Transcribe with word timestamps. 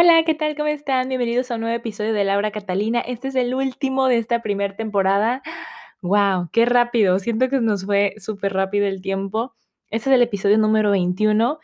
Hola, 0.00 0.22
¿qué 0.24 0.32
tal? 0.32 0.54
¿Cómo 0.54 0.68
están? 0.68 1.08
Bienvenidos 1.08 1.50
a 1.50 1.56
un 1.56 1.62
nuevo 1.62 1.74
episodio 1.74 2.12
de 2.12 2.22
Laura 2.22 2.52
Catalina. 2.52 3.00
Este 3.00 3.26
es 3.26 3.34
el 3.34 3.52
último 3.52 4.06
de 4.06 4.18
esta 4.18 4.42
primera 4.42 4.76
temporada. 4.76 5.42
¡Wow! 6.02 6.50
¡Qué 6.52 6.66
rápido! 6.66 7.18
Siento 7.18 7.48
que 7.48 7.60
nos 7.60 7.84
fue 7.84 8.14
súper 8.18 8.52
rápido 8.52 8.86
el 8.86 9.02
tiempo. 9.02 9.56
Este 9.90 10.10
es 10.10 10.14
el 10.14 10.22
episodio 10.22 10.56
número 10.56 10.92
21 10.92 11.58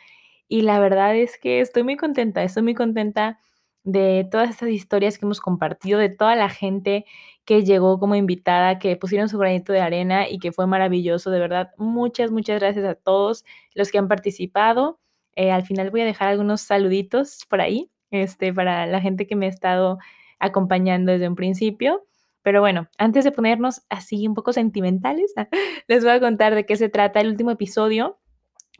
y 0.48 0.62
la 0.62 0.80
verdad 0.80 1.14
es 1.14 1.38
que 1.38 1.60
estoy 1.60 1.84
muy 1.84 1.96
contenta, 1.96 2.42
estoy 2.42 2.64
muy 2.64 2.74
contenta 2.74 3.38
de 3.84 4.26
todas 4.28 4.50
estas 4.50 4.70
historias 4.70 5.16
que 5.16 5.26
hemos 5.26 5.40
compartido, 5.40 6.00
de 6.00 6.08
toda 6.08 6.34
la 6.34 6.48
gente 6.48 7.04
que 7.44 7.62
llegó 7.62 8.00
como 8.00 8.16
invitada, 8.16 8.80
que 8.80 8.96
pusieron 8.96 9.28
su 9.28 9.38
granito 9.38 9.72
de 9.72 9.80
arena 9.80 10.28
y 10.28 10.40
que 10.40 10.50
fue 10.50 10.66
maravilloso, 10.66 11.30
de 11.30 11.38
verdad. 11.38 11.70
Muchas, 11.78 12.32
muchas 12.32 12.58
gracias 12.58 12.84
a 12.84 12.96
todos 12.96 13.44
los 13.74 13.92
que 13.92 13.98
han 13.98 14.08
participado. 14.08 14.98
Eh, 15.36 15.52
al 15.52 15.64
final 15.64 15.92
voy 15.92 16.00
a 16.00 16.04
dejar 16.04 16.28
algunos 16.30 16.62
saluditos 16.62 17.46
por 17.48 17.60
ahí 17.60 17.92
este, 18.14 18.52
para 18.52 18.86
la 18.86 19.00
gente 19.00 19.26
que 19.26 19.36
me 19.36 19.46
ha 19.46 19.48
estado 19.48 19.98
acompañando 20.38 21.12
desde 21.12 21.28
un 21.28 21.34
principio. 21.34 22.06
Pero 22.42 22.60
bueno, 22.60 22.88
antes 22.98 23.24
de 23.24 23.32
ponernos 23.32 23.82
así 23.88 24.26
un 24.28 24.34
poco 24.34 24.52
sentimentales, 24.52 25.32
les 25.88 26.04
voy 26.04 26.12
a 26.12 26.20
contar 26.20 26.54
de 26.54 26.66
qué 26.66 26.76
se 26.76 26.88
trata 26.88 27.20
el 27.20 27.28
último 27.28 27.50
episodio 27.50 28.18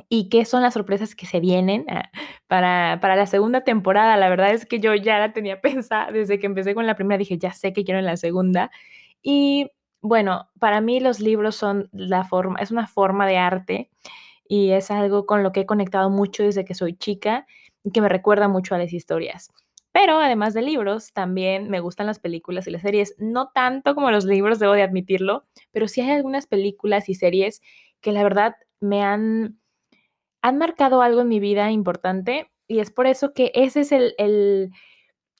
y 0.08 0.28
qué 0.28 0.44
son 0.44 0.62
las 0.62 0.74
sorpresas 0.74 1.14
que 1.14 1.26
se 1.26 1.40
vienen 1.40 1.86
ah, 1.88 2.10
para, 2.46 2.98
para 3.00 3.16
la 3.16 3.26
segunda 3.26 3.62
temporada. 3.62 4.16
La 4.16 4.28
verdad 4.28 4.52
es 4.52 4.66
que 4.66 4.80
yo 4.80 4.94
ya 4.94 5.18
la 5.18 5.32
tenía 5.32 5.60
pensada 5.62 6.12
desde 6.12 6.38
que 6.38 6.46
empecé 6.46 6.74
con 6.74 6.86
la 6.86 6.94
primera, 6.94 7.18
dije, 7.18 7.38
ya 7.38 7.52
sé 7.52 7.72
que 7.72 7.84
quiero 7.84 7.98
en 7.98 8.06
la 8.06 8.16
segunda. 8.16 8.70
Y 9.22 9.70
bueno, 10.00 10.48
para 10.60 10.80
mí 10.80 11.00
los 11.00 11.20
libros 11.20 11.56
son 11.56 11.88
la 11.92 12.24
forma, 12.24 12.60
es 12.60 12.70
una 12.70 12.86
forma 12.86 13.26
de 13.26 13.38
arte 13.38 13.90
y 14.46 14.72
es 14.72 14.90
algo 14.90 15.26
con 15.26 15.42
lo 15.42 15.52
que 15.52 15.60
he 15.60 15.66
conectado 15.66 16.10
mucho 16.10 16.42
desde 16.42 16.64
que 16.64 16.74
soy 16.74 16.94
chica 16.94 17.46
que 17.92 18.00
me 18.00 18.08
recuerda 18.08 18.48
mucho 18.48 18.74
a 18.74 18.78
las 18.78 18.92
historias. 18.92 19.50
Pero 19.92 20.18
además 20.18 20.54
de 20.54 20.62
libros, 20.62 21.12
también 21.12 21.70
me 21.70 21.80
gustan 21.80 22.06
las 22.06 22.18
películas 22.18 22.66
y 22.66 22.70
las 22.70 22.82
series, 22.82 23.14
no 23.18 23.50
tanto 23.54 23.94
como 23.94 24.10
los 24.10 24.24
libros, 24.24 24.58
debo 24.58 24.72
de 24.72 24.82
admitirlo, 24.82 25.44
pero 25.70 25.86
sí 25.86 26.00
hay 26.00 26.10
algunas 26.10 26.46
películas 26.46 27.08
y 27.08 27.14
series 27.14 27.62
que 28.00 28.10
la 28.12 28.24
verdad 28.24 28.56
me 28.80 29.02
han, 29.02 29.58
han 30.42 30.58
marcado 30.58 31.02
algo 31.02 31.22
en 31.22 31.28
mi 31.28 31.40
vida 31.40 31.70
importante 31.70 32.50
y 32.68 32.80
es 32.80 32.90
por 32.90 33.06
eso 33.06 33.32
que 33.34 33.52
ese 33.54 33.80
es 33.82 33.92
el, 33.92 34.14
el, 34.18 34.70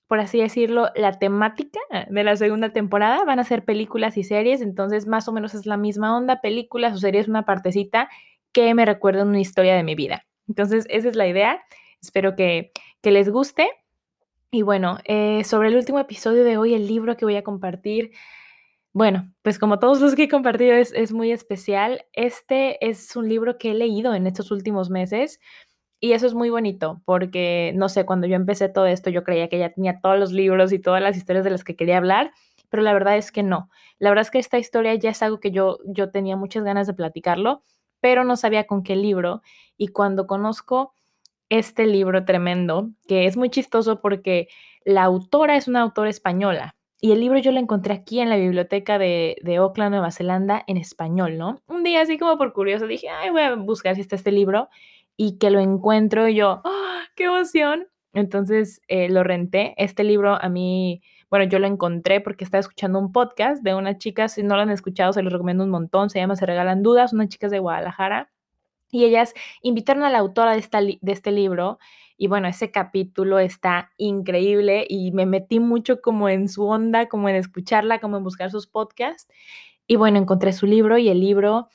por 0.06 0.20
así 0.20 0.40
decirlo, 0.40 0.90
la 0.94 1.18
temática 1.18 1.80
de 2.08 2.24
la 2.24 2.36
segunda 2.36 2.72
temporada. 2.72 3.24
Van 3.24 3.40
a 3.40 3.44
ser 3.44 3.64
películas 3.64 4.16
y 4.16 4.24
series, 4.24 4.60
entonces 4.60 5.06
más 5.06 5.28
o 5.28 5.32
menos 5.32 5.54
es 5.54 5.66
la 5.66 5.76
misma 5.76 6.16
onda, 6.16 6.40
películas 6.40 6.94
o 6.94 6.98
series, 6.98 7.28
una 7.28 7.44
partecita 7.44 8.08
que 8.52 8.74
me 8.74 8.84
recuerda 8.84 9.24
una 9.24 9.40
historia 9.40 9.74
de 9.74 9.82
mi 9.82 9.94
vida. 9.94 10.26
Entonces, 10.48 10.86
esa 10.90 11.08
es 11.08 11.16
la 11.16 11.26
idea. 11.26 11.62
Espero 12.04 12.36
que, 12.36 12.72
les 13.02 13.30
guste. 13.30 13.70
Y 14.50 14.62
bueno, 14.62 14.98
eh, 15.04 15.42
sobre 15.44 15.68
el 15.68 15.76
último 15.76 15.98
episodio 15.98 16.44
de 16.44 16.58
hoy, 16.58 16.74
el 16.74 16.86
libro 16.86 17.16
que 17.16 17.24
voy 17.24 17.36
a 17.36 17.42
compartir, 17.42 18.12
bueno, 18.92 19.32
pues 19.42 19.58
como 19.58 19.78
todos 19.78 20.00
los 20.00 20.14
que 20.14 20.24
he 20.24 20.28
compartido 20.28 20.74
es, 20.74 20.92
es, 20.92 21.12
muy 21.12 21.32
especial. 21.32 22.04
Este 22.12 22.86
es 22.86 23.16
un 23.16 23.28
libro 23.28 23.58
que 23.58 23.72
he 23.72 23.74
leído 23.74 24.14
en 24.14 24.26
estos 24.26 24.50
últimos 24.50 24.90
meses 24.90 25.40
y 25.98 26.12
eso 26.12 26.26
es 26.26 26.34
muy 26.34 26.50
bonito 26.50 27.00
porque, 27.06 27.72
no 27.74 27.88
sé, 27.88 28.04
cuando 28.04 28.26
yo 28.26 28.36
empecé 28.36 28.68
todo 28.68 28.86
esto 28.86 29.08
yo 29.08 29.24
creía 29.24 29.48
que 29.48 29.58
ya 29.58 29.72
tenía 29.72 30.00
todos 30.02 30.18
los 30.18 30.32
libros 30.32 30.72
y 30.72 30.78
todas 30.78 31.02
las 31.02 31.16
historias 31.16 31.44
de 31.44 31.50
las 31.50 31.64
que 31.64 31.76
quería 31.76 31.96
hablar, 31.96 32.30
pero 32.68 32.82
la 32.82 32.92
verdad 32.92 33.16
es 33.16 33.32
que 33.32 33.42
no. 33.42 33.70
La 33.98 34.10
verdad 34.10 34.22
es 34.22 34.30
que 34.30 34.38
esta 34.38 34.58
historia 34.58 34.94
ya 34.96 35.10
es 35.10 35.22
algo 35.22 35.40
que 35.40 35.50
yo, 35.50 35.78
yo 35.86 36.10
tenía 36.10 36.36
muchas 36.36 36.62
ganas 36.62 36.86
de 36.86 36.92
platicarlo, 36.92 37.62
pero 38.00 38.24
no 38.24 38.36
sabía 38.36 38.66
con 38.66 38.82
qué 38.82 38.96
libro 38.96 39.40
y 39.78 39.88
cuando 39.88 40.26
conozco 40.26 40.94
este 41.48 41.86
libro 41.86 42.24
tremendo, 42.24 42.90
que 43.06 43.26
es 43.26 43.36
muy 43.36 43.50
chistoso 43.50 44.00
porque 44.00 44.48
la 44.84 45.04
autora 45.04 45.56
es 45.56 45.68
una 45.68 45.80
autora 45.82 46.10
española. 46.10 46.76
Y 47.00 47.12
el 47.12 47.20
libro 47.20 47.38
yo 47.38 47.52
lo 47.52 47.58
encontré 47.58 47.92
aquí 47.92 48.20
en 48.20 48.30
la 48.30 48.36
biblioteca 48.36 48.98
de, 48.98 49.36
de 49.42 49.56
Nueva 49.56 50.10
Zelanda, 50.10 50.64
en 50.66 50.78
español, 50.78 51.36
¿no? 51.36 51.60
Un 51.66 51.82
día 51.82 52.00
así 52.00 52.18
como 52.18 52.38
por 52.38 52.54
curioso 52.54 52.86
dije, 52.86 53.10
ay, 53.10 53.30
voy 53.30 53.42
a 53.42 53.54
buscar 53.56 53.94
si 53.94 54.00
está 54.00 54.16
este 54.16 54.32
libro 54.32 54.68
y 55.16 55.36
que 55.38 55.50
lo 55.50 55.60
encuentro 55.60 56.26
y 56.28 56.36
yo, 56.36 56.62
¡oh, 56.64 56.98
qué 57.14 57.24
emoción! 57.24 57.88
Entonces 58.14 58.80
eh, 58.88 59.10
lo 59.10 59.22
renté. 59.22 59.74
Este 59.76 60.02
libro 60.02 60.40
a 60.40 60.48
mí, 60.48 61.02
bueno, 61.28 61.44
yo 61.44 61.58
lo 61.58 61.66
encontré 61.66 62.20
porque 62.22 62.44
estaba 62.44 62.60
escuchando 62.60 62.98
un 62.98 63.12
podcast 63.12 63.62
de 63.62 63.74
una 63.74 63.98
chica, 63.98 64.28
si 64.28 64.42
no 64.42 64.56
lo 64.56 64.62
han 64.62 64.70
escuchado, 64.70 65.12
se 65.12 65.22
los 65.22 65.32
recomiendo 65.32 65.64
un 65.64 65.70
montón, 65.70 66.08
se 66.08 66.20
llama 66.20 66.36
Se 66.36 66.46
Regalan 66.46 66.82
Dudas, 66.82 67.12
unas 67.12 67.28
chicas 67.28 67.50
de 67.50 67.58
Guadalajara 67.58 68.30
y 68.94 69.04
ellas 69.04 69.34
invitaron 69.60 70.04
a 70.04 70.10
la 70.10 70.18
autora 70.18 70.52
de, 70.52 70.60
esta, 70.60 70.80
de 70.80 70.98
este 71.02 71.32
libro 71.32 71.78
y 72.16 72.28
bueno, 72.28 72.46
ese 72.46 72.70
capítulo 72.70 73.40
está 73.40 73.90
increíble 73.96 74.86
y 74.88 75.10
me 75.10 75.26
metí 75.26 75.58
mucho 75.58 76.00
como 76.00 76.28
en 76.28 76.48
su 76.48 76.64
onda, 76.64 77.08
como 77.08 77.28
en 77.28 77.34
escucharla, 77.34 77.98
como 78.00 78.16
en 78.16 78.22
buscar 78.22 78.52
sus 78.52 78.68
podcasts. 78.68 79.26
Y 79.88 79.96
bueno, 79.96 80.18
encontré 80.18 80.52
su 80.52 80.66
libro 80.66 80.96
y 80.96 81.08
el 81.08 81.18
libro 81.18 81.68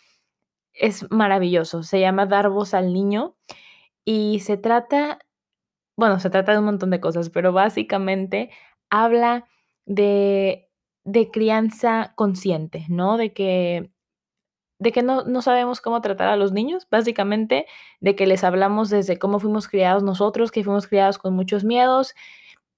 es 0.73 1.11
maravilloso. 1.11 1.83
Se 1.83 1.99
llama 1.99 2.25
Dar 2.25 2.49
voz 2.49 2.73
al 2.73 2.93
niño 2.93 3.35
y 4.05 4.39
se 4.39 4.55
trata, 4.55 5.19
bueno, 5.97 6.21
se 6.21 6.29
trata 6.29 6.53
de 6.53 6.59
un 6.59 6.65
montón 6.65 6.89
de 6.89 7.01
cosas, 7.01 7.29
pero 7.29 7.51
básicamente 7.51 8.49
habla 8.89 9.45
de, 9.85 10.69
de 11.03 11.31
crianza 11.31 12.13
consciente, 12.15 12.85
¿no? 12.87 13.17
De 13.17 13.33
que 13.33 13.91
de 14.79 14.91
que 14.91 15.03
no, 15.03 15.23
no, 15.25 15.41
sabemos 15.41 15.81
cómo 15.81 16.01
tratar 16.01 16.29
a 16.29 16.37
los 16.37 16.53
niños, 16.53 16.87
básicamente, 16.89 17.65
de 17.99 18.15
que 18.15 18.25
les 18.25 18.43
hablamos 18.43 18.89
desde 18.89 19.19
cómo 19.19 19.39
fuimos 19.39 19.67
criados 19.67 20.03
nosotros, 20.03 20.51
que 20.51 20.63
fuimos 20.63 20.87
criados 20.87 21.17
con 21.17 21.33
muchos 21.33 21.63
miedos, 21.65 22.15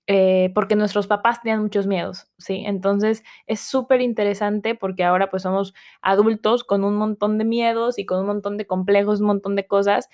eh, 0.07 0.51
porque 0.55 0.75
nuestros 0.75 1.07
papás 1.07 1.41
tenían 1.41 1.61
muchos 1.61 1.87
miedos, 1.87 2.27
¿sí? 2.39 2.63
Entonces 2.65 3.23
es 3.45 3.61
súper 3.61 4.01
interesante 4.01 4.75
porque 4.75 5.03
ahora 5.03 5.29
pues 5.29 5.43
somos 5.43 5.73
adultos 6.01 6.63
con 6.63 6.83
un 6.83 6.95
montón 6.95 7.37
de 7.37 7.45
miedos 7.45 7.99
y 7.99 8.05
con 8.05 8.19
un 8.19 8.25
montón 8.25 8.57
de 8.57 8.65
complejos, 8.65 9.21
un 9.21 9.27
montón 9.27 9.55
de 9.55 9.67
cosas. 9.67 10.09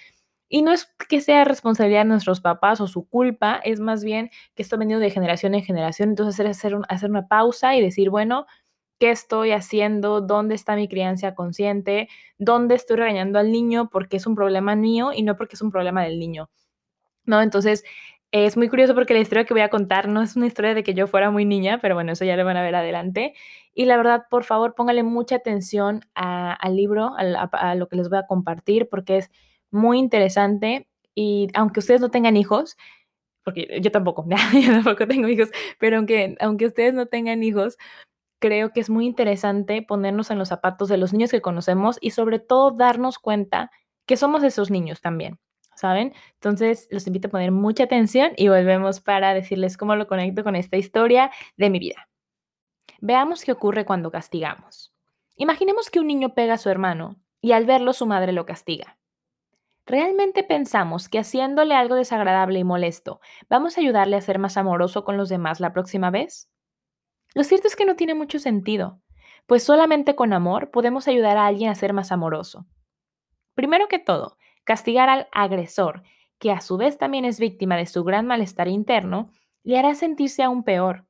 Y 0.50 0.62
no 0.62 0.72
es 0.72 0.94
que 1.10 1.22
sea 1.22 1.46
responsabilidad 1.46 2.02
de 2.02 2.10
nuestros 2.10 2.42
papás 2.42 2.82
o 2.82 2.88
su 2.88 3.08
culpa, 3.08 3.60
es 3.64 3.80
más 3.80 4.04
bien 4.04 4.30
que 4.56 4.64
esto 4.64 4.76
ha 4.76 4.80
venido 4.80 5.00
de 5.00 5.10
generación 5.10 5.56
en 5.56 5.64
generación. 5.64 6.10
Entonces 6.10 6.40
hacer, 6.46 6.78
hacer 6.90 7.10
una 7.10 7.28
pausa 7.28 7.76
y 7.76 7.82
decir, 7.82 8.10
bueno, 8.10 8.46
qué 9.00 9.12
estoy 9.12 9.52
haciendo, 9.52 10.22
dónde 10.22 10.56
está 10.56 10.76
mi 10.76 10.88
crianza 10.88 11.36
consciente, 11.36 12.10
dónde 12.38 12.76
estoy 12.76 12.98
regañando 12.98 13.40
al 13.40 13.52
niño 13.52 13.90
porque 13.90 14.18
es 14.18 14.28
un 14.28 14.36
problema 14.36 14.76
mío 14.76 15.12
y 15.14 15.24
no 15.24 15.36
porque 15.38 15.56
es 15.56 15.62
un 15.62 15.72
problema 15.72 16.04
del 16.04 16.20
niño. 16.20 16.50
¿No? 17.26 17.42
Entonces, 17.42 17.84
es 18.32 18.58
muy 18.58 18.70
curioso 18.70 18.94
porque 18.94 19.14
la 19.14 19.20
historia 19.22 19.46
que 19.46 19.54
voy 19.54 19.62
a 19.62 19.70
contar 19.70 20.08
no 20.10 20.22
es 20.22 20.36
una 20.36 20.48
historia 20.48 20.74
de 20.74 20.84
que 20.84 20.94
yo 20.94 21.08
fuera 21.08 21.32
muy 21.32 21.46
niña, 21.46 21.80
pero 21.82 21.96
bueno, 21.96 22.12
eso 22.12 22.26
ya 22.26 22.36
lo 22.36 22.46
van 22.46 22.58
a 22.58 22.62
ver 22.62 22.76
adelante. 22.76 23.34
Y 23.74 23.86
la 23.86 23.98
verdad, 23.98 24.26
por 24.30 24.44
favor, 24.44 24.76
póngale 24.76 25.04
mucha 25.04 25.36
atención 25.36 26.02
al 26.14 26.76
libro, 26.76 27.12
a, 27.18 27.76
lo 27.76 27.88
que 27.88 27.96
les 27.96 28.10
voy 28.10 28.20
a 28.20 28.28
compartir, 28.28 28.90
porque 28.90 29.18
es 29.18 29.32
muy 29.72 30.00
interesante. 30.00 30.88
Y 31.16 31.48
aunque 31.54 31.80
ustedes 31.80 32.02
no 32.02 32.10
tengan 32.12 32.38
hijos, 32.38 32.78
porque 33.44 33.80
yo 33.82 33.92
tampoco, 33.92 34.26
yo 34.54 34.72
tampoco 34.74 35.08
tengo 35.08 35.28
hijos, 35.30 35.50
pero 35.80 35.98
aunque, 35.98 36.36
aunque 36.42 36.66
ustedes 36.66 36.94
no 36.94 37.06
tengan 37.06 37.44
hijos, 37.44 37.78
creo 38.40 38.72
que 38.72 38.80
es 38.80 38.90
muy 38.90 39.06
interesante 39.06 39.82
ponernos 39.82 40.32
en 40.32 40.38
los 40.38 40.50
zapatos 40.50 40.90
de 40.90 40.98
los 40.98 41.14
niños 41.14 41.32
que 41.32 41.42
conocemos 41.42 41.98
y 42.02 42.12
sobre 42.12 42.40
todo 42.40 42.72
darnos 42.72 43.20
cuenta 43.20 43.72
que 44.06 44.18
somos 44.18 44.44
esos 44.44 44.72
niños 44.72 45.02
también, 45.02 45.40
¿saben? 45.76 46.14
Entonces 46.36 46.88
los 46.92 47.08
invito 47.08 47.28
a 47.28 47.32
poner 47.32 47.52
mucha 47.52 47.84
atención 47.84 48.32
y 48.38 48.48
volvemos 48.48 49.02
para 49.02 49.34
decirles 49.34 49.78
cómo 49.78 49.96
lo 49.96 50.08
conecto 50.08 50.44
con 50.44 50.56
esta 50.56 50.78
historia 50.78 51.32
de 51.58 51.70
mi 51.70 51.80
vida. 51.80 52.08
Veamos 53.00 53.44
qué 53.44 53.52
ocurre 53.52 53.86
cuando 53.86 54.12
castigamos. 54.12 54.94
Imaginemos 55.36 55.90
que 55.90 56.00
un 56.00 56.08
niño 56.08 56.34
pega 56.34 56.56
a 56.56 56.58
su 56.58 56.70
hermano 56.70 57.18
y 57.42 57.52
al 57.52 57.66
verlo 57.66 57.94
su 57.94 58.08
madre 58.08 58.32
lo 58.32 58.46
castiga. 58.46 58.98
¿Realmente 59.86 60.44
pensamos 60.44 61.08
que 61.08 61.20
haciéndole 61.20 61.74
algo 61.74 61.96
desagradable 61.96 62.60
y 62.60 62.64
molesto 62.64 63.22
vamos 63.50 63.78
a 63.78 63.82
ayudarle 63.82 64.18
a 64.18 64.22
ser 64.22 64.40
más 64.40 64.58
amoroso 64.58 65.06
con 65.06 65.16
los 65.16 65.30
demás 65.30 65.60
la 65.60 65.74
próxima 65.74 66.10
vez? 66.10 66.50
Lo 67.34 67.44
cierto 67.44 67.68
es 67.68 67.76
que 67.76 67.86
no 67.86 67.96
tiene 67.96 68.14
mucho 68.14 68.40
sentido, 68.40 69.02
pues 69.46 69.64
solamente 69.64 70.16
con 70.16 70.34
amor 70.34 70.72
podemos 70.72 71.08
ayudar 71.08 71.38
a 71.38 71.46
alguien 71.46 71.70
a 71.70 71.76
ser 71.76 71.94
más 71.94 72.12
amoroso. 72.12 72.66
Primero 73.56 73.88
que 73.88 74.00
todo, 74.00 74.38
castigar 74.64 75.10
al 75.10 75.28
agresor 75.32 76.04
que 76.40 76.52
a 76.52 76.62
su 76.62 76.78
vez 76.78 76.98
también 76.98 77.26
es 77.26 77.40
víctima 77.40 77.76
de 77.78 77.86
su 77.86 78.04
gran 78.04 78.28
malestar 78.28 78.68
interno, 78.68 79.32
le 79.64 79.80
hará 79.80 79.96
sentirse 79.96 80.44
aún 80.44 80.64
peor, 80.64 81.06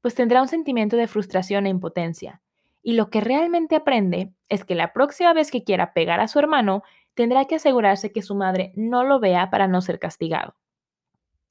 pues 0.00 0.14
tendrá 0.14 0.42
un 0.42 0.48
sentimiento 0.48 0.96
de 0.96 1.06
frustración 1.06 1.66
e 1.66 1.70
impotencia. 1.70 2.42
Y 2.82 2.94
lo 2.94 3.08
que 3.10 3.20
realmente 3.20 3.76
aprende 3.76 4.32
es 4.48 4.64
que 4.64 4.74
la 4.74 4.92
próxima 4.92 5.32
vez 5.32 5.50
que 5.50 5.62
quiera 5.62 5.94
pegar 5.94 6.18
a 6.20 6.26
su 6.26 6.40
hermano, 6.40 6.82
tendrá 7.14 7.44
que 7.44 7.54
asegurarse 7.54 8.10
que 8.10 8.22
su 8.22 8.34
madre 8.34 8.72
no 8.74 9.04
lo 9.04 9.20
vea 9.20 9.50
para 9.50 9.68
no 9.68 9.80
ser 9.80 10.00
castigado. 10.00 10.56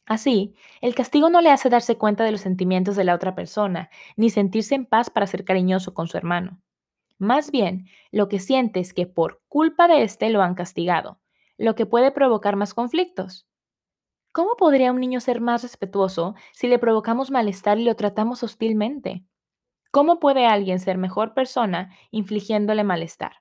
Así, 0.06 0.56
el 0.82 0.96
castigo 0.96 1.30
no 1.30 1.42
le 1.42 1.52
hace 1.52 1.70
darse 1.70 1.98
cuenta 1.98 2.24
de 2.24 2.32
los 2.32 2.42
sentimientos 2.42 2.96
de 2.96 3.04
la 3.04 3.16
otra 3.16 3.36
persona, 3.36 3.90
ni 4.16 4.30
sentirse 4.30 4.76
en 4.76 4.86
paz 4.86 5.10
para 5.10 5.28
ser 5.28 5.46
cariñoso 5.46 5.94
con 5.94 6.08
su 6.08 6.18
hermano. 6.18 6.62
Más 7.18 7.52
bien, 7.52 7.88
lo 8.12 8.28
que 8.28 8.40
siente 8.40 8.80
es 8.80 8.94
que 8.94 9.08
por 9.08 9.42
culpa 9.48 9.88
de 9.88 10.04
éste 10.04 10.30
lo 10.30 10.42
han 10.42 10.56
castigado, 10.56 11.20
lo 11.58 11.76
que 11.76 11.86
puede 11.86 12.12
provocar 12.12 12.56
más 12.56 12.74
conflictos. 12.74 13.48
¿Cómo 14.34 14.56
podría 14.58 14.92
un 14.92 15.00
niño 15.00 15.20
ser 15.20 15.42
más 15.42 15.64
respetuoso 15.64 16.36
si 16.54 16.68
le 16.68 16.80
provocamos 16.80 17.32
malestar 17.32 17.80
y 17.80 17.84
lo 17.84 17.96
tratamos 17.96 18.44
hostilmente? 18.44 19.26
¿Cómo 19.92 20.20
puede 20.20 20.46
alguien 20.48 20.80
ser 20.80 20.98
mejor 20.98 21.34
persona 21.34 21.94
infligiéndole 22.12 22.84
malestar? 22.84 23.34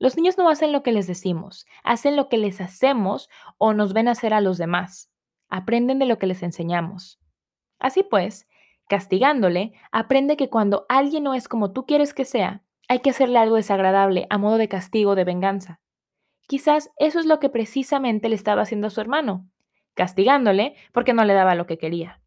Los 0.00 0.16
niños 0.16 0.36
no 0.38 0.48
hacen 0.48 0.72
lo 0.72 0.82
que 0.82 0.92
les 0.92 1.06
decimos, 1.06 1.66
hacen 1.84 2.16
lo 2.16 2.28
que 2.28 2.38
les 2.38 2.60
hacemos 2.60 3.28
o 3.58 3.74
nos 3.74 3.92
ven 3.92 4.08
hacer 4.08 4.34
a 4.34 4.40
los 4.40 4.58
demás. 4.58 5.10
Aprenden 5.50 5.98
de 5.98 6.06
lo 6.06 6.18
que 6.18 6.26
les 6.26 6.42
enseñamos. 6.42 7.20
Así 7.78 8.02
pues, 8.02 8.48
castigándole, 8.88 9.72
aprende 9.92 10.36
que 10.36 10.48
cuando 10.48 10.86
alguien 10.88 11.24
no 11.24 11.34
es 11.34 11.48
como 11.48 11.72
tú 11.72 11.86
quieres 11.86 12.14
que 12.14 12.24
sea, 12.24 12.62
hay 12.88 13.00
que 13.00 13.10
hacerle 13.10 13.38
algo 13.38 13.56
desagradable 13.56 14.26
a 14.30 14.38
modo 14.38 14.56
de 14.56 14.68
castigo 14.68 15.12
o 15.12 15.14
de 15.14 15.24
venganza. 15.24 15.80
Quizás 16.48 16.90
eso 16.96 17.20
es 17.20 17.26
lo 17.26 17.38
que 17.38 17.48
precisamente 17.48 18.28
le 18.28 18.34
estaba 18.34 18.62
haciendo 18.62 18.88
a 18.88 18.90
su 18.90 19.00
hermano, 19.00 19.48
castigándole 19.94 20.74
porque 20.92 21.12
no 21.12 21.24
le 21.24 21.34
daba 21.34 21.54
lo 21.54 21.66
que 21.66 21.78
quería. 21.78 22.20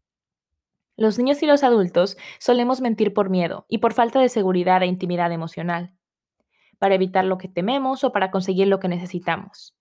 Los 0.96 1.18
niños 1.18 1.42
y 1.42 1.46
los 1.46 1.64
adultos 1.64 2.16
solemos 2.38 2.80
mentir 2.80 3.12
por 3.12 3.28
miedo 3.28 3.66
y 3.68 3.78
por 3.78 3.92
falta 3.92 4.20
de 4.20 4.28
seguridad 4.28 4.82
e 4.82 4.86
intimidad 4.86 5.32
emocional 5.32 5.92
para 6.78 6.94
evitar 6.94 7.24
lo 7.24 7.38
que 7.38 7.48
tememos 7.48 8.04
o 8.04 8.12
para 8.12 8.30
conseguir 8.30 8.68
lo 8.68 8.80
que 8.80 8.88
necesitamos. 8.88 9.74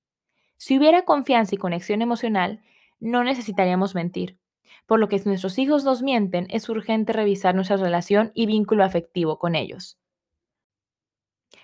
Si 0.57 0.77
hubiera 0.77 1.03
confianza 1.03 1.55
y 1.55 1.57
conexión 1.57 2.01
emocional, 2.01 2.61
no 3.03 3.23
necesitaríamos 3.23 3.95
mentir. 3.95 4.37
Por 4.85 4.99
lo 4.99 5.09
que 5.09 5.19
si 5.19 5.27
nuestros 5.27 5.59
hijos 5.59 5.83
nos 5.83 6.01
mienten, 6.01 6.47
es 6.49 6.69
urgente 6.69 7.13
revisar 7.13 7.53
nuestra 7.53 7.77
relación 7.77 8.31
y 8.33 8.45
vínculo 8.45 8.83
afectivo 8.83 9.37
con 9.39 9.55
ellos. 9.55 9.97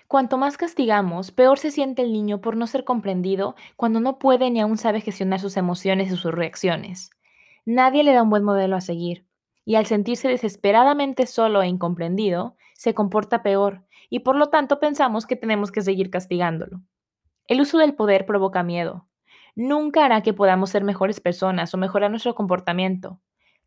Cuanto 0.06 0.38
más 0.38 0.56
castigamos, 0.56 1.30
peor 1.30 1.58
se 1.58 1.70
siente 1.70 2.02
el 2.02 2.12
niño 2.12 2.40
por 2.40 2.56
no 2.56 2.66
ser 2.66 2.84
comprendido 2.84 3.54
cuando 3.76 4.00
no 4.00 4.18
puede 4.18 4.50
ni 4.50 4.60
aún 4.60 4.76
sabe 4.76 5.00
gestionar 5.00 5.40
sus 5.40 5.56
emociones 5.56 6.12
y 6.12 6.16
sus 6.16 6.32
reacciones. 6.32 7.10
Nadie 7.64 8.04
le 8.04 8.12
da 8.12 8.22
un 8.22 8.30
buen 8.30 8.44
modelo 8.44 8.76
a 8.76 8.80
seguir, 8.80 9.24
y 9.64 9.76
al 9.76 9.86
sentirse 9.86 10.28
desesperadamente 10.28 11.26
solo 11.26 11.62
e 11.62 11.68
incomprendido, 11.68 12.56
se 12.74 12.94
comporta 12.94 13.42
peor 13.42 13.84
y 14.08 14.20
por 14.20 14.36
lo 14.36 14.48
tanto 14.48 14.80
pensamos 14.80 15.26
que 15.26 15.36
tenemos 15.36 15.70
que 15.72 15.82
seguir 15.82 16.10
castigándolo. 16.10 16.82
El 17.46 17.60
uso 17.60 17.78
del 17.78 17.94
poder 17.94 18.26
provoca 18.26 18.62
miedo. 18.62 19.06
Nunca 19.54 20.04
hará 20.04 20.22
que 20.22 20.32
podamos 20.32 20.70
ser 20.70 20.84
mejores 20.84 21.20
personas 21.20 21.74
o 21.74 21.78
mejorar 21.78 22.10
nuestro 22.10 22.34
comportamiento. 22.34 23.20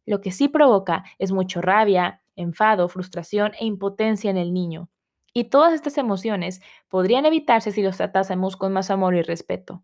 Lo 0.06 0.22
que 0.22 0.32
sí 0.32 0.48
provoca 0.48 1.04
es 1.20 1.32
mucho 1.32 1.62
rabia, 1.62 2.22
enfado, 2.36 2.88
frustración 2.90 3.54
e 3.60 3.66
impotencia 3.66 4.30
en 4.30 4.38
el 4.38 4.54
niño. 4.54 4.90
Y 5.34 5.46
todas 5.46 5.74
estas 5.74 5.98
emociones 5.98 6.62
podrían 6.90 7.26
evitarse 7.26 7.72
si 7.72 7.82
los 7.82 7.98
tratásemos 7.98 8.58
con 8.58 8.74
más 8.74 8.92
amor 8.92 9.16
y 9.16 9.22
respeto. 9.22 9.84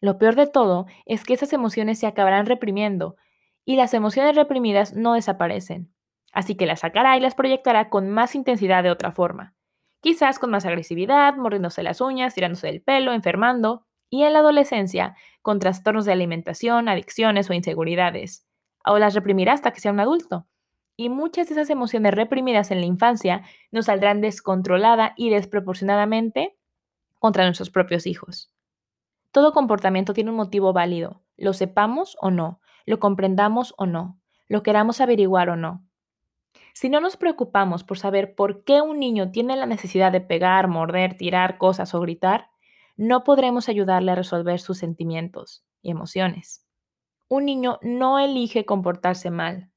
Lo 0.00 0.18
peor 0.18 0.34
de 0.34 0.46
todo 0.46 0.86
es 1.04 1.24
que 1.24 1.34
esas 1.34 1.52
emociones 1.52 1.98
se 1.98 2.06
acabarán 2.06 2.46
reprimiendo 2.46 3.16
y 3.64 3.76
las 3.76 3.94
emociones 3.94 4.36
reprimidas 4.36 4.94
no 4.94 5.14
desaparecen 5.14 5.92
así 6.36 6.54
que 6.54 6.66
las 6.66 6.80
sacará 6.80 7.16
y 7.16 7.20
las 7.20 7.34
proyectará 7.34 7.88
con 7.88 8.10
más 8.10 8.34
intensidad 8.34 8.82
de 8.82 8.90
otra 8.90 9.10
forma. 9.10 9.54
Quizás 10.02 10.38
con 10.38 10.50
más 10.50 10.66
agresividad, 10.66 11.34
mordiéndose 11.36 11.82
las 11.82 12.02
uñas, 12.02 12.34
tirándose 12.34 12.68
el 12.68 12.82
pelo, 12.82 13.12
enfermando, 13.12 13.85
y 14.10 14.22
en 14.22 14.32
la 14.32 14.40
adolescencia, 14.40 15.16
con 15.42 15.58
trastornos 15.58 16.04
de 16.04 16.12
alimentación, 16.12 16.88
adicciones 16.88 17.50
o 17.50 17.54
inseguridades. 17.54 18.46
O 18.84 18.98
las 18.98 19.14
reprimirá 19.14 19.52
hasta 19.52 19.72
que 19.72 19.80
sea 19.80 19.92
un 19.92 20.00
adulto. 20.00 20.46
Y 20.96 21.08
muchas 21.08 21.48
de 21.48 21.54
esas 21.54 21.70
emociones 21.70 22.14
reprimidas 22.14 22.70
en 22.70 22.80
la 22.80 22.86
infancia 22.86 23.42
nos 23.70 23.86
saldrán 23.86 24.20
descontrolada 24.20 25.12
y 25.16 25.30
desproporcionadamente 25.30 26.56
contra 27.18 27.44
nuestros 27.44 27.70
propios 27.70 28.06
hijos. 28.06 28.52
Todo 29.32 29.52
comportamiento 29.52 30.14
tiene 30.14 30.30
un 30.30 30.36
motivo 30.36 30.72
válido, 30.72 31.22
lo 31.36 31.52
sepamos 31.52 32.16
o 32.20 32.30
no, 32.30 32.60
lo 32.86 32.98
comprendamos 32.98 33.74
o 33.76 33.84
no, 33.84 34.18
lo 34.48 34.62
queramos 34.62 35.00
averiguar 35.00 35.50
o 35.50 35.56
no. 35.56 35.84
Si 36.72 36.88
no 36.88 37.00
nos 37.00 37.16
preocupamos 37.16 37.84
por 37.84 37.98
saber 37.98 38.34
por 38.34 38.64
qué 38.64 38.80
un 38.80 38.98
niño 38.98 39.30
tiene 39.30 39.56
la 39.56 39.66
necesidad 39.66 40.12
de 40.12 40.20
pegar, 40.20 40.68
morder, 40.68 41.16
tirar 41.16 41.58
cosas 41.58 41.94
o 41.94 42.00
gritar, 42.00 42.48
no 42.96 43.24
podremos 43.24 43.68
ayudarle 43.68 44.12
a 44.12 44.14
resolver 44.14 44.58
sus 44.58 44.78
sentimientos 44.78 45.64
y 45.82 45.90
emociones. 45.90 46.64
Un 47.28 47.44
niño 47.44 47.78
no 47.82 48.18
elige 48.18 48.64
comportarse 48.64 49.30
mal. 49.30 49.70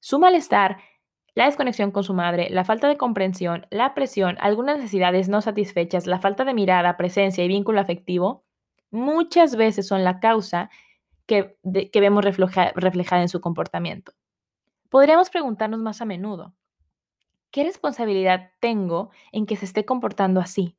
Su 0.00 0.18
malestar, 0.18 0.78
la 1.34 1.44
desconexión 1.44 1.90
con 1.90 2.02
su 2.02 2.14
madre, 2.14 2.48
la 2.50 2.64
falta 2.64 2.88
de 2.88 2.96
comprensión, 2.96 3.66
la 3.70 3.94
presión, 3.94 4.36
algunas 4.40 4.78
necesidades 4.78 5.28
no 5.28 5.42
satisfechas, 5.42 6.06
la 6.06 6.20
falta 6.20 6.44
de 6.44 6.54
mirada, 6.54 6.96
presencia 6.96 7.44
y 7.44 7.48
vínculo 7.48 7.80
afectivo, 7.80 8.44
muchas 8.90 9.56
veces 9.56 9.86
son 9.86 10.04
la 10.04 10.20
causa 10.20 10.70
que, 11.26 11.58
vemos 11.92 12.24
reflejada 12.24 13.22
en 13.22 13.28
su 13.28 13.40
comportamiento. 13.40 14.12
Podríamos 14.88 15.28
preguntarnos 15.28 15.80
más 15.80 16.00
a 16.00 16.04
menudo, 16.04 16.54
¿qué 17.50 17.64
responsabilidad 17.64 18.52
tengo 18.60 19.10
en 19.32 19.44
que 19.46 19.56
se 19.56 19.66
esté 19.66 19.84
comportando 19.84 20.40
así? 20.40 20.76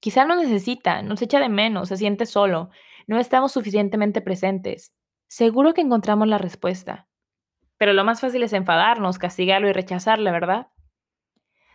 Quizá 0.00 0.24
no 0.24 0.34
necesita, 0.34 1.02
nos 1.02 1.20
echa 1.20 1.38
de 1.40 1.50
menos, 1.50 1.90
se 1.90 1.98
siente 1.98 2.24
solo, 2.24 2.70
no 3.06 3.18
estamos 3.18 3.52
suficientemente 3.52 4.22
presentes. 4.22 4.94
Seguro 5.28 5.74
que 5.74 5.82
encontramos 5.82 6.26
la 6.26 6.38
respuesta. 6.38 7.06
Pero 7.76 7.92
lo 7.92 8.02
más 8.04 8.20
fácil 8.20 8.42
es 8.42 8.54
enfadarnos, 8.54 9.18
castigarlo 9.18 9.68
y 9.68 9.72
rechazarle, 9.72 10.30
¿verdad? 10.30 10.68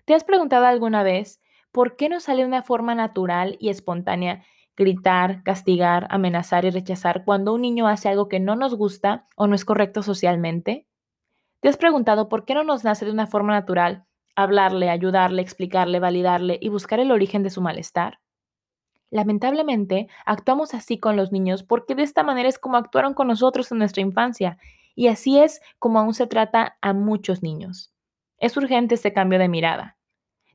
¿Te 0.05 0.15
has 0.15 0.23
preguntado 0.23 0.65
alguna 0.65 1.03
vez 1.03 1.39
por 1.71 1.95
qué 1.95 2.09
no 2.09 2.19
sale 2.19 2.41
de 2.41 2.47
una 2.47 2.63
forma 2.63 2.95
natural 2.95 3.57
y 3.59 3.69
espontánea 3.69 4.43
gritar, 4.75 5.43
castigar, 5.43 6.07
amenazar 6.09 6.65
y 6.65 6.71
rechazar 6.71 7.25
cuando 7.25 7.53
un 7.53 7.61
niño 7.61 7.87
hace 7.87 8.09
algo 8.09 8.27
que 8.27 8.39
no 8.39 8.55
nos 8.55 8.75
gusta 8.75 9.27
o 9.35 9.45
no 9.47 9.55
es 9.55 9.65
correcto 9.65 10.01
socialmente? 10.01 10.87
¿Te 11.59 11.69
has 11.69 11.77
preguntado 11.77 12.27
por 12.27 12.45
qué 12.45 12.55
no 12.55 12.63
nos 12.63 12.83
nace 12.83 13.05
de 13.05 13.11
una 13.11 13.27
forma 13.27 13.53
natural 13.53 14.05
hablarle, 14.35 14.89
ayudarle, 14.89 15.41
explicarle, 15.41 15.99
validarle 15.99 16.57
y 16.61 16.69
buscar 16.69 16.99
el 16.99 17.11
origen 17.11 17.43
de 17.43 17.49
su 17.49 17.61
malestar? 17.61 18.19
Lamentablemente, 19.11 20.07
actuamos 20.25 20.73
así 20.73 20.99
con 20.99 21.15
los 21.15 21.31
niños 21.31 21.63
porque 21.63 21.95
de 21.95 22.03
esta 22.03 22.23
manera 22.23 22.49
es 22.49 22.59
como 22.59 22.77
actuaron 22.77 23.13
con 23.13 23.27
nosotros 23.27 23.71
en 23.71 23.77
nuestra 23.77 24.01
infancia 24.01 24.57
y 24.95 25.07
así 25.07 25.39
es 25.39 25.61
como 25.79 25.99
aún 25.99 26.13
se 26.13 26.27
trata 26.27 26.77
a 26.81 26.93
muchos 26.93 27.43
niños. 27.43 27.93
Es 28.37 28.57
urgente 28.57 28.95
este 28.95 29.13
cambio 29.13 29.39
de 29.39 29.47
mirada. 29.47 29.97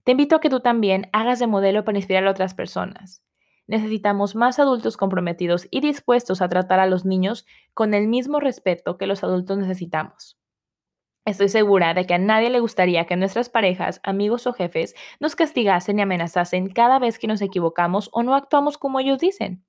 Te 0.05 0.13
invito 0.13 0.37
a 0.37 0.41
que 0.41 0.51
tú 0.51 0.61
también 0.61 1.09
hagas 1.13 1.39
de 1.39 1.47
modelo 1.47 1.85
para 1.85 1.99
inspirar 1.99 2.27
a 2.27 2.31
otras 2.31 2.55
personas. 2.55 3.23
Necesitamos 3.67 4.35
más 4.35 4.59
adultos 4.59 4.97
comprometidos 4.97 5.69
y 5.71 5.81
dispuestos 5.81 6.43
a 6.43 6.49
tratar 6.49 6.81
a 6.81 6.87
los 6.87 7.05
niños 7.05 7.47
con 7.75 7.95
el 7.95 8.09
mismo 8.09 8.41
respeto 8.41 8.99
que 8.99 9.07
los 9.07 9.23
adultos 9.23 9.59
necesitamos. 9.59 10.40
Estoy 11.27 11.49
segura 11.49 11.93
de 11.93 12.07
que 12.07 12.15
a 12.15 12.19
nadie 12.19 12.49
le 12.51 12.61
gustaría 12.61 13.05
que 13.05 13.17
nuestras 13.17 13.51
parejas, 13.51 14.01
amigos 14.03 14.47
o 14.47 14.53
jefes 14.53 14.95
nos 15.21 15.37
castigasen 15.37 15.99
y 15.99 16.03
amenazasen 16.03 16.71
cada 16.71 16.99
vez 16.99 17.19
que 17.19 17.27
nos 17.27 17.43
equivocamos 17.43 18.09
o 18.13 18.23
no 18.23 18.35
actuamos 18.35 18.79
como 18.79 19.01
ellos 19.01 19.19
dicen. 19.19 19.65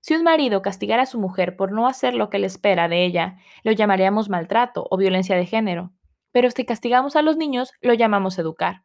Si 0.00 0.14
un 0.14 0.24
marido 0.24 0.60
castigara 0.60 1.04
a 1.04 1.06
su 1.06 1.18
mujer 1.18 1.56
por 1.56 1.72
no 1.72 1.86
hacer 1.86 2.14
lo 2.14 2.28
que 2.28 2.38
le 2.38 2.46
espera 2.46 2.88
de 2.88 3.04
ella, 3.04 3.38
lo 3.62 3.72
llamaríamos 3.72 4.28
maltrato 4.28 4.86
o 4.90 4.96
violencia 4.96 5.36
de 5.36 5.46
género. 5.46 5.92
Pero 6.32 6.50
si 6.50 6.64
castigamos 6.64 7.16
a 7.16 7.22
los 7.22 7.36
niños, 7.36 7.72
lo 7.80 7.94
llamamos 7.94 8.38
educar. 8.38 8.82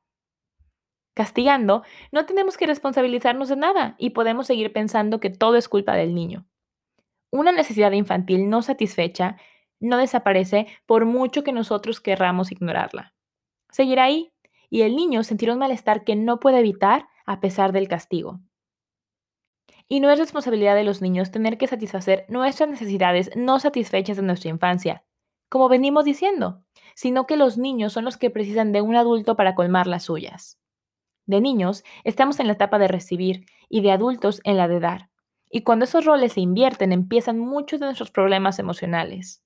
Castigando, 1.16 1.84
no 2.14 2.26
tenemos 2.26 2.56
que 2.56 2.68
responsabilizarnos 2.68 3.50
de 3.50 3.58
nada 3.58 3.96
y 3.98 4.12
podemos 4.12 4.48
seguir 4.48 4.72
pensando 4.72 5.20
que 5.20 5.30
todo 5.30 5.58
es 5.58 5.68
culpa 5.68 5.96
del 5.96 6.16
niño. 6.16 6.46
Una 7.32 7.52
necesidad 7.52 7.92
infantil 7.92 8.50
no 8.50 8.62
satisfecha 8.62 9.36
no 9.80 9.98
desaparece 9.98 10.68
por 10.86 11.06
mucho 11.06 11.44
que 11.44 11.52
nosotros 11.52 12.02
querramos 12.02 12.52
ignorarla. 12.52 13.14
Seguirá 13.72 14.06
ahí 14.06 14.32
y 14.70 14.82
el 14.82 14.96
niño 14.96 15.24
sentirá 15.24 15.54
un 15.54 15.60
malestar 15.60 16.04
que 16.04 16.16
no 16.16 16.40
puede 16.40 16.60
evitar 16.60 17.08
a 17.26 17.40
pesar 17.40 17.72
del 17.72 17.88
castigo. 17.88 18.40
Y 19.88 20.00
no 20.00 20.12
es 20.12 20.20
responsabilidad 20.20 20.76
de 20.76 20.84
los 20.84 21.02
niños 21.02 21.32
tener 21.32 21.58
que 21.58 21.68
satisfacer 21.68 22.26
nuestras 22.30 22.70
necesidades 22.70 23.32
no 23.36 23.60
satisfechas 23.60 24.18
de 24.18 24.24
nuestra 24.24 24.50
infancia, 24.50 25.04
como 25.50 25.68
venimos 25.68 26.06
diciendo, 26.06 26.64
sino 26.94 27.26
que 27.26 27.38
los 27.38 27.58
niños 27.58 27.94
son 27.94 28.06
los 28.06 28.18
que 28.18 28.30
precisan 28.30 28.72
de 28.72 28.82
un 28.82 28.96
adulto 28.96 29.36
para 29.36 29.56
colmar 29.56 29.88
las 29.88 30.04
suyas. 30.04 30.60
De 31.26 31.42
niños 31.42 31.84
estamos 32.04 32.40
en 32.40 32.48
la 32.48 32.54
etapa 32.54 32.78
de 32.78 32.88
recibir 32.88 33.46
y 33.68 33.82
de 33.82 33.92
adultos 33.92 34.42
en 34.44 34.58
la 34.58 34.68
de 34.68 34.80
dar. 34.80 35.10
Y 35.50 35.62
cuando 35.62 35.86
esos 35.86 36.06
roles 36.06 36.34
se 36.34 36.42
invierten, 36.42 36.92
empiezan 36.92 37.40
muchos 37.40 37.80
de 37.80 37.88
nuestros 37.88 38.12
problemas 38.12 38.60
emocionales. 38.60 39.44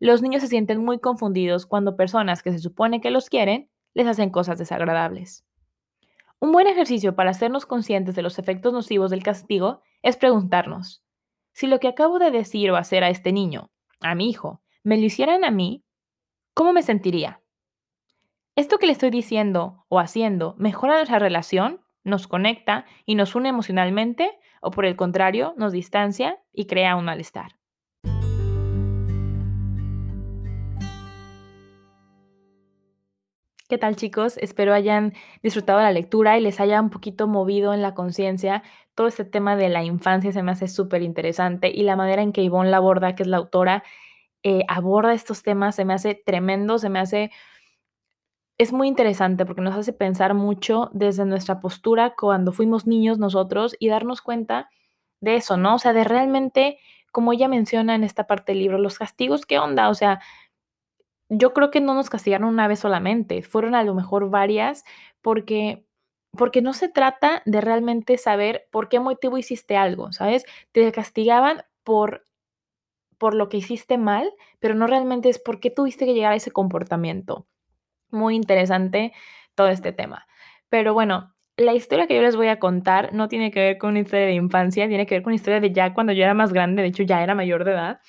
Los 0.00 0.22
niños 0.22 0.40
se 0.40 0.48
sienten 0.48 0.82
muy 0.82 0.98
confundidos 0.98 1.66
cuando 1.66 1.94
personas 1.94 2.42
que 2.42 2.52
se 2.52 2.58
supone 2.58 3.02
que 3.02 3.10
los 3.10 3.28
quieren 3.28 3.70
les 3.92 4.06
hacen 4.06 4.30
cosas 4.30 4.58
desagradables. 4.58 5.44
Un 6.38 6.52
buen 6.52 6.66
ejercicio 6.66 7.14
para 7.14 7.30
hacernos 7.30 7.66
conscientes 7.66 8.14
de 8.14 8.22
los 8.22 8.38
efectos 8.38 8.72
nocivos 8.72 9.10
del 9.10 9.22
castigo 9.22 9.82
es 10.00 10.16
preguntarnos, 10.16 11.04
si 11.52 11.66
lo 11.66 11.80
que 11.80 11.88
acabo 11.88 12.18
de 12.18 12.30
decir 12.30 12.70
o 12.70 12.76
hacer 12.76 13.04
a 13.04 13.10
este 13.10 13.30
niño, 13.30 13.70
a 14.00 14.14
mi 14.14 14.30
hijo, 14.30 14.62
me 14.82 14.96
lo 14.96 15.04
hicieran 15.04 15.44
a 15.44 15.50
mí, 15.50 15.84
¿cómo 16.54 16.72
me 16.72 16.82
sentiría? 16.82 17.42
¿Esto 18.56 18.78
que 18.78 18.86
le 18.86 18.92
estoy 18.92 19.10
diciendo 19.10 19.84
o 19.88 20.00
haciendo 20.00 20.54
mejora 20.56 20.94
nuestra 20.94 21.18
relación, 21.18 21.82
nos 22.04 22.26
conecta 22.26 22.86
y 23.04 23.16
nos 23.16 23.34
une 23.34 23.50
emocionalmente 23.50 24.30
o 24.62 24.70
por 24.70 24.86
el 24.86 24.96
contrario 24.96 25.52
nos 25.58 25.72
distancia 25.72 26.42
y 26.54 26.64
crea 26.64 26.96
un 26.96 27.04
malestar? 27.04 27.59
¿Qué 33.70 33.78
tal 33.78 33.94
chicos? 33.94 34.36
Espero 34.38 34.74
hayan 34.74 35.14
disfrutado 35.44 35.78
la 35.78 35.92
lectura 35.92 36.36
y 36.36 36.40
les 36.40 36.58
haya 36.58 36.80
un 36.80 36.90
poquito 36.90 37.28
movido 37.28 37.72
en 37.72 37.82
la 37.82 37.94
conciencia. 37.94 38.64
Todo 38.96 39.06
este 39.06 39.24
tema 39.24 39.54
de 39.54 39.68
la 39.68 39.84
infancia 39.84 40.32
se 40.32 40.42
me 40.42 40.50
hace 40.50 40.66
súper 40.66 41.02
interesante 41.02 41.70
y 41.72 41.84
la 41.84 41.94
manera 41.94 42.20
en 42.20 42.32
que 42.32 42.42
Yvonne 42.42 42.68
Laborda, 42.68 43.14
que 43.14 43.22
es 43.22 43.28
la 43.28 43.36
autora, 43.36 43.84
eh, 44.42 44.64
aborda 44.66 45.14
estos 45.14 45.44
temas 45.44 45.76
se 45.76 45.84
me 45.84 45.94
hace 45.94 46.16
tremendo, 46.16 46.80
se 46.80 46.88
me 46.88 46.98
hace... 46.98 47.30
Es 48.58 48.72
muy 48.72 48.88
interesante 48.88 49.46
porque 49.46 49.62
nos 49.62 49.76
hace 49.76 49.92
pensar 49.92 50.34
mucho 50.34 50.90
desde 50.92 51.24
nuestra 51.24 51.60
postura 51.60 52.16
cuando 52.18 52.50
fuimos 52.50 52.88
niños 52.88 53.18
nosotros 53.20 53.76
y 53.78 53.88
darnos 53.88 54.20
cuenta 54.20 54.68
de 55.20 55.36
eso, 55.36 55.56
¿no? 55.56 55.76
O 55.76 55.78
sea, 55.78 55.92
de 55.92 56.02
realmente, 56.02 56.80
como 57.12 57.32
ella 57.32 57.46
menciona 57.46 57.94
en 57.94 58.02
esta 58.02 58.26
parte 58.26 58.50
del 58.50 58.58
libro, 58.62 58.78
los 58.78 58.98
castigos, 58.98 59.46
¿qué 59.46 59.60
onda? 59.60 59.90
O 59.90 59.94
sea, 59.94 60.20
yo 61.30 61.54
creo 61.54 61.70
que 61.70 61.80
no 61.80 61.94
nos 61.94 62.10
castigaron 62.10 62.48
una 62.48 62.68
vez 62.68 62.80
solamente, 62.80 63.42
fueron 63.42 63.74
a 63.74 63.84
lo 63.84 63.94
mejor 63.94 64.30
varias, 64.30 64.84
porque, 65.22 65.86
porque 66.36 66.60
no 66.60 66.72
se 66.72 66.88
trata 66.88 67.42
de 67.46 67.60
realmente 67.60 68.18
saber 68.18 68.66
por 68.72 68.88
qué 68.88 68.98
motivo 68.98 69.38
hiciste 69.38 69.76
algo, 69.76 70.12
¿sabes? 70.12 70.44
Te 70.72 70.90
castigaban 70.90 71.62
por, 71.84 72.26
por 73.16 73.34
lo 73.34 73.48
que 73.48 73.58
hiciste 73.58 73.96
mal, 73.96 74.32
pero 74.58 74.74
no 74.74 74.88
realmente 74.88 75.28
es 75.28 75.38
por 75.38 75.60
qué 75.60 75.70
tuviste 75.70 76.04
que 76.04 76.14
llegar 76.14 76.32
a 76.32 76.36
ese 76.36 76.50
comportamiento. 76.50 77.46
Muy 78.10 78.34
interesante 78.34 79.12
todo 79.54 79.68
este 79.68 79.92
tema. 79.92 80.26
Pero 80.68 80.94
bueno, 80.94 81.32
la 81.56 81.74
historia 81.74 82.08
que 82.08 82.16
yo 82.16 82.22
les 82.22 82.34
voy 82.34 82.48
a 82.48 82.58
contar 82.58 83.12
no 83.12 83.28
tiene 83.28 83.52
que 83.52 83.60
ver 83.60 83.78
con 83.78 83.90
una 83.90 84.00
historia 84.00 84.26
de 84.26 84.34
infancia, 84.34 84.88
tiene 84.88 85.06
que 85.06 85.14
ver 85.14 85.22
con 85.22 85.30
una 85.30 85.36
historia 85.36 85.60
de 85.60 85.72
ya 85.72 85.94
cuando 85.94 86.12
yo 86.12 86.24
era 86.24 86.34
más 86.34 86.52
grande, 86.52 86.82
de 86.82 86.88
hecho 86.88 87.04
ya 87.04 87.22
era 87.22 87.36
mayor 87.36 87.64
de 87.64 87.72
edad. 87.72 88.00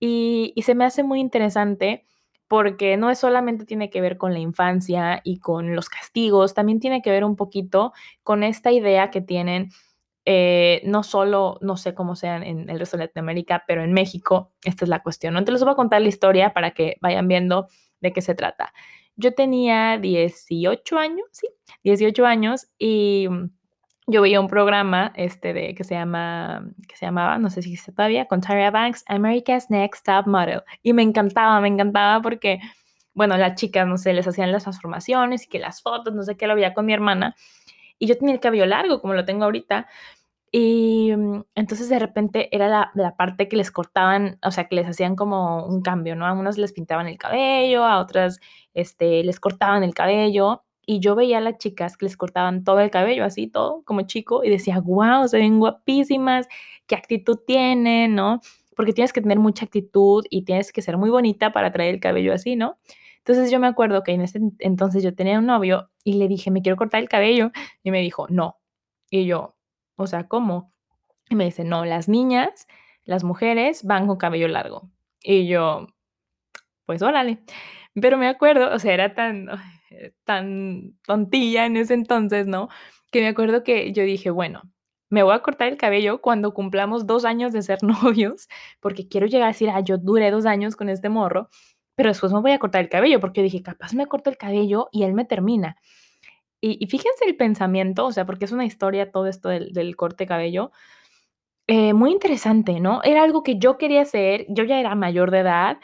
Y, 0.00 0.54
y 0.56 0.62
se 0.62 0.74
me 0.74 0.86
hace 0.86 1.02
muy 1.02 1.20
interesante 1.20 2.06
porque 2.48 2.96
no 2.96 3.10
es 3.10 3.18
solamente 3.18 3.64
tiene 3.64 3.90
que 3.90 4.00
ver 4.00 4.16
con 4.16 4.32
la 4.32 4.38
infancia 4.38 5.20
y 5.24 5.40
con 5.40 5.74
los 5.74 5.88
castigos, 5.88 6.54
también 6.54 6.80
tiene 6.80 7.02
que 7.02 7.10
ver 7.10 7.24
un 7.24 7.36
poquito 7.36 7.92
con 8.22 8.44
esta 8.44 8.72
idea 8.72 9.10
que 9.10 9.20
tienen, 9.20 9.70
eh, 10.24 10.82
no 10.84 11.02
solo, 11.02 11.58
no 11.60 11.76
sé 11.76 11.94
cómo 11.94 12.16
sean 12.16 12.42
en 12.42 12.70
el 12.70 12.78
resto 12.78 12.96
de 12.96 13.04
Latinoamérica, 13.04 13.64
pero 13.66 13.82
en 13.82 13.92
México, 13.92 14.52
esta 14.64 14.84
es 14.84 14.88
la 14.88 15.02
cuestión. 15.02 15.34
¿no? 15.34 15.40
Entonces 15.40 15.60
les 15.60 15.64
voy 15.64 15.72
a 15.72 15.76
contar 15.76 16.02
la 16.02 16.08
historia 16.08 16.52
para 16.52 16.72
que 16.72 16.96
vayan 17.00 17.28
viendo 17.28 17.68
de 18.00 18.12
qué 18.12 18.22
se 18.22 18.34
trata. 18.34 18.72
Yo 19.16 19.34
tenía 19.34 19.98
18 19.98 20.98
años, 20.98 21.26
sí, 21.32 21.48
18 21.84 22.26
años 22.26 22.68
y 22.78 23.28
yo 24.06 24.22
veía 24.22 24.40
un 24.40 24.48
programa 24.48 25.12
este 25.16 25.52
de 25.52 25.74
que 25.74 25.84
se 25.84 25.94
llama 25.94 26.64
que 26.88 26.96
se 26.96 27.06
llamaba, 27.06 27.38
no 27.38 27.50
sé 27.50 27.62
si 27.62 27.72
existe 27.72 27.92
todavía, 27.92 28.26
con 28.26 28.40
Tyra 28.40 28.70
Banks, 28.70 29.04
America's 29.08 29.70
Next 29.70 30.06
Top 30.06 30.26
Model. 30.26 30.62
Y 30.82 30.92
me 30.92 31.02
encantaba, 31.02 31.60
me 31.60 31.68
encantaba 31.68 32.22
porque 32.22 32.60
bueno, 33.16 33.38
las 33.38 33.54
chicas, 33.56 33.86
no 33.88 33.96
sé, 33.98 34.12
les 34.12 34.28
hacían 34.28 34.52
las 34.52 34.64
transformaciones 34.64 35.44
y 35.44 35.48
que 35.48 35.58
las 35.58 35.82
fotos, 35.82 36.14
no 36.14 36.22
sé 36.22 36.36
qué, 36.36 36.46
lo 36.46 36.54
veía 36.54 36.74
con 36.74 36.86
mi 36.86 36.92
hermana. 36.92 37.34
Y 37.98 38.06
yo 38.08 38.18
tenía 38.18 38.34
el 38.34 38.40
cabello 38.40 38.66
largo 38.66 39.00
como 39.00 39.14
lo 39.14 39.24
tengo 39.24 39.44
ahorita. 39.44 39.88
Y 40.52 41.12
mm, 41.16 41.44
entonces 41.54 41.88
de 41.88 41.98
repente 41.98 42.54
era 42.54 42.68
la, 42.68 42.90
la, 42.94 43.16
parte 43.16 43.48
que 43.48 43.56
les 43.56 43.70
cortaban, 43.70 44.38
o 44.42 44.50
sea, 44.50 44.68
que 44.68 44.76
les 44.76 44.86
hacían 44.86 45.16
como 45.16 45.66
un 45.66 45.82
cambio, 45.82 46.14
¿no? 46.16 46.26
A 46.26 46.32
unas 46.34 46.58
les 46.58 46.72
pintaban 46.74 47.08
el 47.08 47.18
cabello, 47.18 47.84
a 47.84 48.00
otras 48.00 48.40
este, 48.74 49.24
les 49.24 49.40
cortaban 49.40 49.82
el 49.82 49.94
cabello 49.94 50.65
y 50.86 51.00
yo 51.00 51.16
veía 51.16 51.38
a 51.38 51.40
las 51.40 51.58
chicas 51.58 51.96
que 51.96 52.06
les 52.06 52.16
cortaban 52.16 52.64
todo 52.64 52.80
el 52.80 52.90
cabello, 52.90 53.24
así 53.24 53.48
todo, 53.48 53.82
como 53.84 54.02
chico, 54.02 54.44
y 54.44 54.50
decía, 54.50 54.80
wow, 54.80 55.26
se 55.28 55.38
ven 55.38 55.58
guapísimas, 55.58 56.48
qué 56.86 56.94
actitud 56.94 57.38
tienen, 57.44 58.14
¿no? 58.14 58.40
Porque 58.76 58.92
tienes 58.92 59.12
que 59.12 59.20
tener 59.20 59.40
mucha 59.40 59.64
actitud 59.64 60.24
y 60.30 60.42
tienes 60.42 60.72
que 60.72 60.82
ser 60.82 60.96
muy 60.96 61.10
bonita 61.10 61.52
para 61.52 61.72
traer 61.72 61.94
el 61.94 62.00
cabello 62.00 62.32
así, 62.32 62.54
¿no? 62.56 62.78
Entonces 63.18 63.50
yo 63.50 63.58
me 63.58 63.66
acuerdo 63.66 64.04
que 64.04 64.12
en 64.12 64.20
ese 64.20 64.40
entonces 64.60 65.02
yo 65.02 65.14
tenía 65.14 65.40
un 65.40 65.46
novio 65.46 65.90
y 66.04 66.14
le 66.14 66.28
dije, 66.28 66.52
me 66.52 66.62
quiero 66.62 66.76
cortar 66.76 67.02
el 67.02 67.08
cabello, 67.08 67.50
y 67.82 67.90
me 67.90 68.00
dijo, 68.00 68.26
no. 68.30 68.58
Y 69.10 69.26
yo, 69.26 69.56
o 69.96 70.06
sea, 70.06 70.28
¿cómo? 70.28 70.72
Y 71.28 71.34
me 71.34 71.44
dice, 71.46 71.64
no, 71.64 71.84
las 71.84 72.08
niñas, 72.08 72.68
las 73.04 73.24
mujeres 73.24 73.84
van 73.84 74.06
con 74.06 74.16
cabello 74.18 74.46
largo. 74.48 74.90
Y 75.22 75.48
yo, 75.48 75.88
pues 76.86 77.02
órale. 77.02 77.40
Pero 77.94 78.18
me 78.18 78.28
acuerdo, 78.28 78.72
o 78.72 78.78
sea, 78.78 78.94
era 78.94 79.14
tan, 79.14 79.48
tan 80.24 80.94
tontilla 81.04 81.66
en 81.66 81.76
ese 81.76 81.94
entonces, 81.94 82.46
¿no? 82.46 82.68
Que 83.10 83.20
me 83.20 83.28
acuerdo 83.28 83.62
que 83.64 83.92
yo 83.92 84.02
dije, 84.04 84.30
bueno, 84.30 84.62
me 85.10 85.22
voy 85.22 85.34
a 85.34 85.40
cortar 85.40 85.68
el 85.68 85.76
cabello 85.76 86.20
cuando 86.20 86.52
cumplamos 86.54 87.06
dos 87.06 87.24
años 87.24 87.52
de 87.52 87.62
ser 87.62 87.78
novios, 87.82 88.48
porque 88.80 89.08
quiero 89.08 89.26
llegar 89.26 89.48
a 89.48 89.52
decir, 89.52 89.70
ah, 89.70 89.80
yo 89.80 89.98
duré 89.98 90.30
dos 90.30 90.46
años 90.46 90.76
con 90.76 90.88
este 90.88 91.08
morro, 91.08 91.48
pero 91.94 92.10
después 92.10 92.32
me 92.32 92.40
voy 92.40 92.52
a 92.52 92.58
cortar 92.58 92.82
el 92.82 92.88
cabello, 92.88 93.20
porque 93.20 93.42
dije, 93.42 93.62
capaz 93.62 93.94
me 93.94 94.06
corto 94.06 94.30
el 94.30 94.36
cabello 94.36 94.88
y 94.92 95.04
él 95.04 95.14
me 95.14 95.24
termina. 95.24 95.76
Y, 96.60 96.86
fíjense 96.86 97.24
el 97.26 97.36
pensamiento, 97.36 98.06
o 98.06 98.12
sea, 98.12 98.26
porque 98.26 98.44
es 98.46 98.52
una 98.52 98.64
historia 98.64 99.12
todo 99.12 99.26
esto 99.26 99.48
del, 99.50 99.96
corte 99.96 100.24
de 100.24 100.28
cabello, 100.28 100.72
eh, 101.68 101.92
muy 101.94 102.12
interesante, 102.12 102.80
¿no? 102.80 103.02
Era 103.04 103.22
algo 103.24 103.42
que 103.42 103.58
yo 103.58 103.78
quería 103.78 104.02
hacer, 104.02 104.46
yo 104.48 104.64
ya 104.64 104.80
era 104.80 104.94
mayor 104.94 105.30
de 105.30 105.40
edad, 105.40 105.78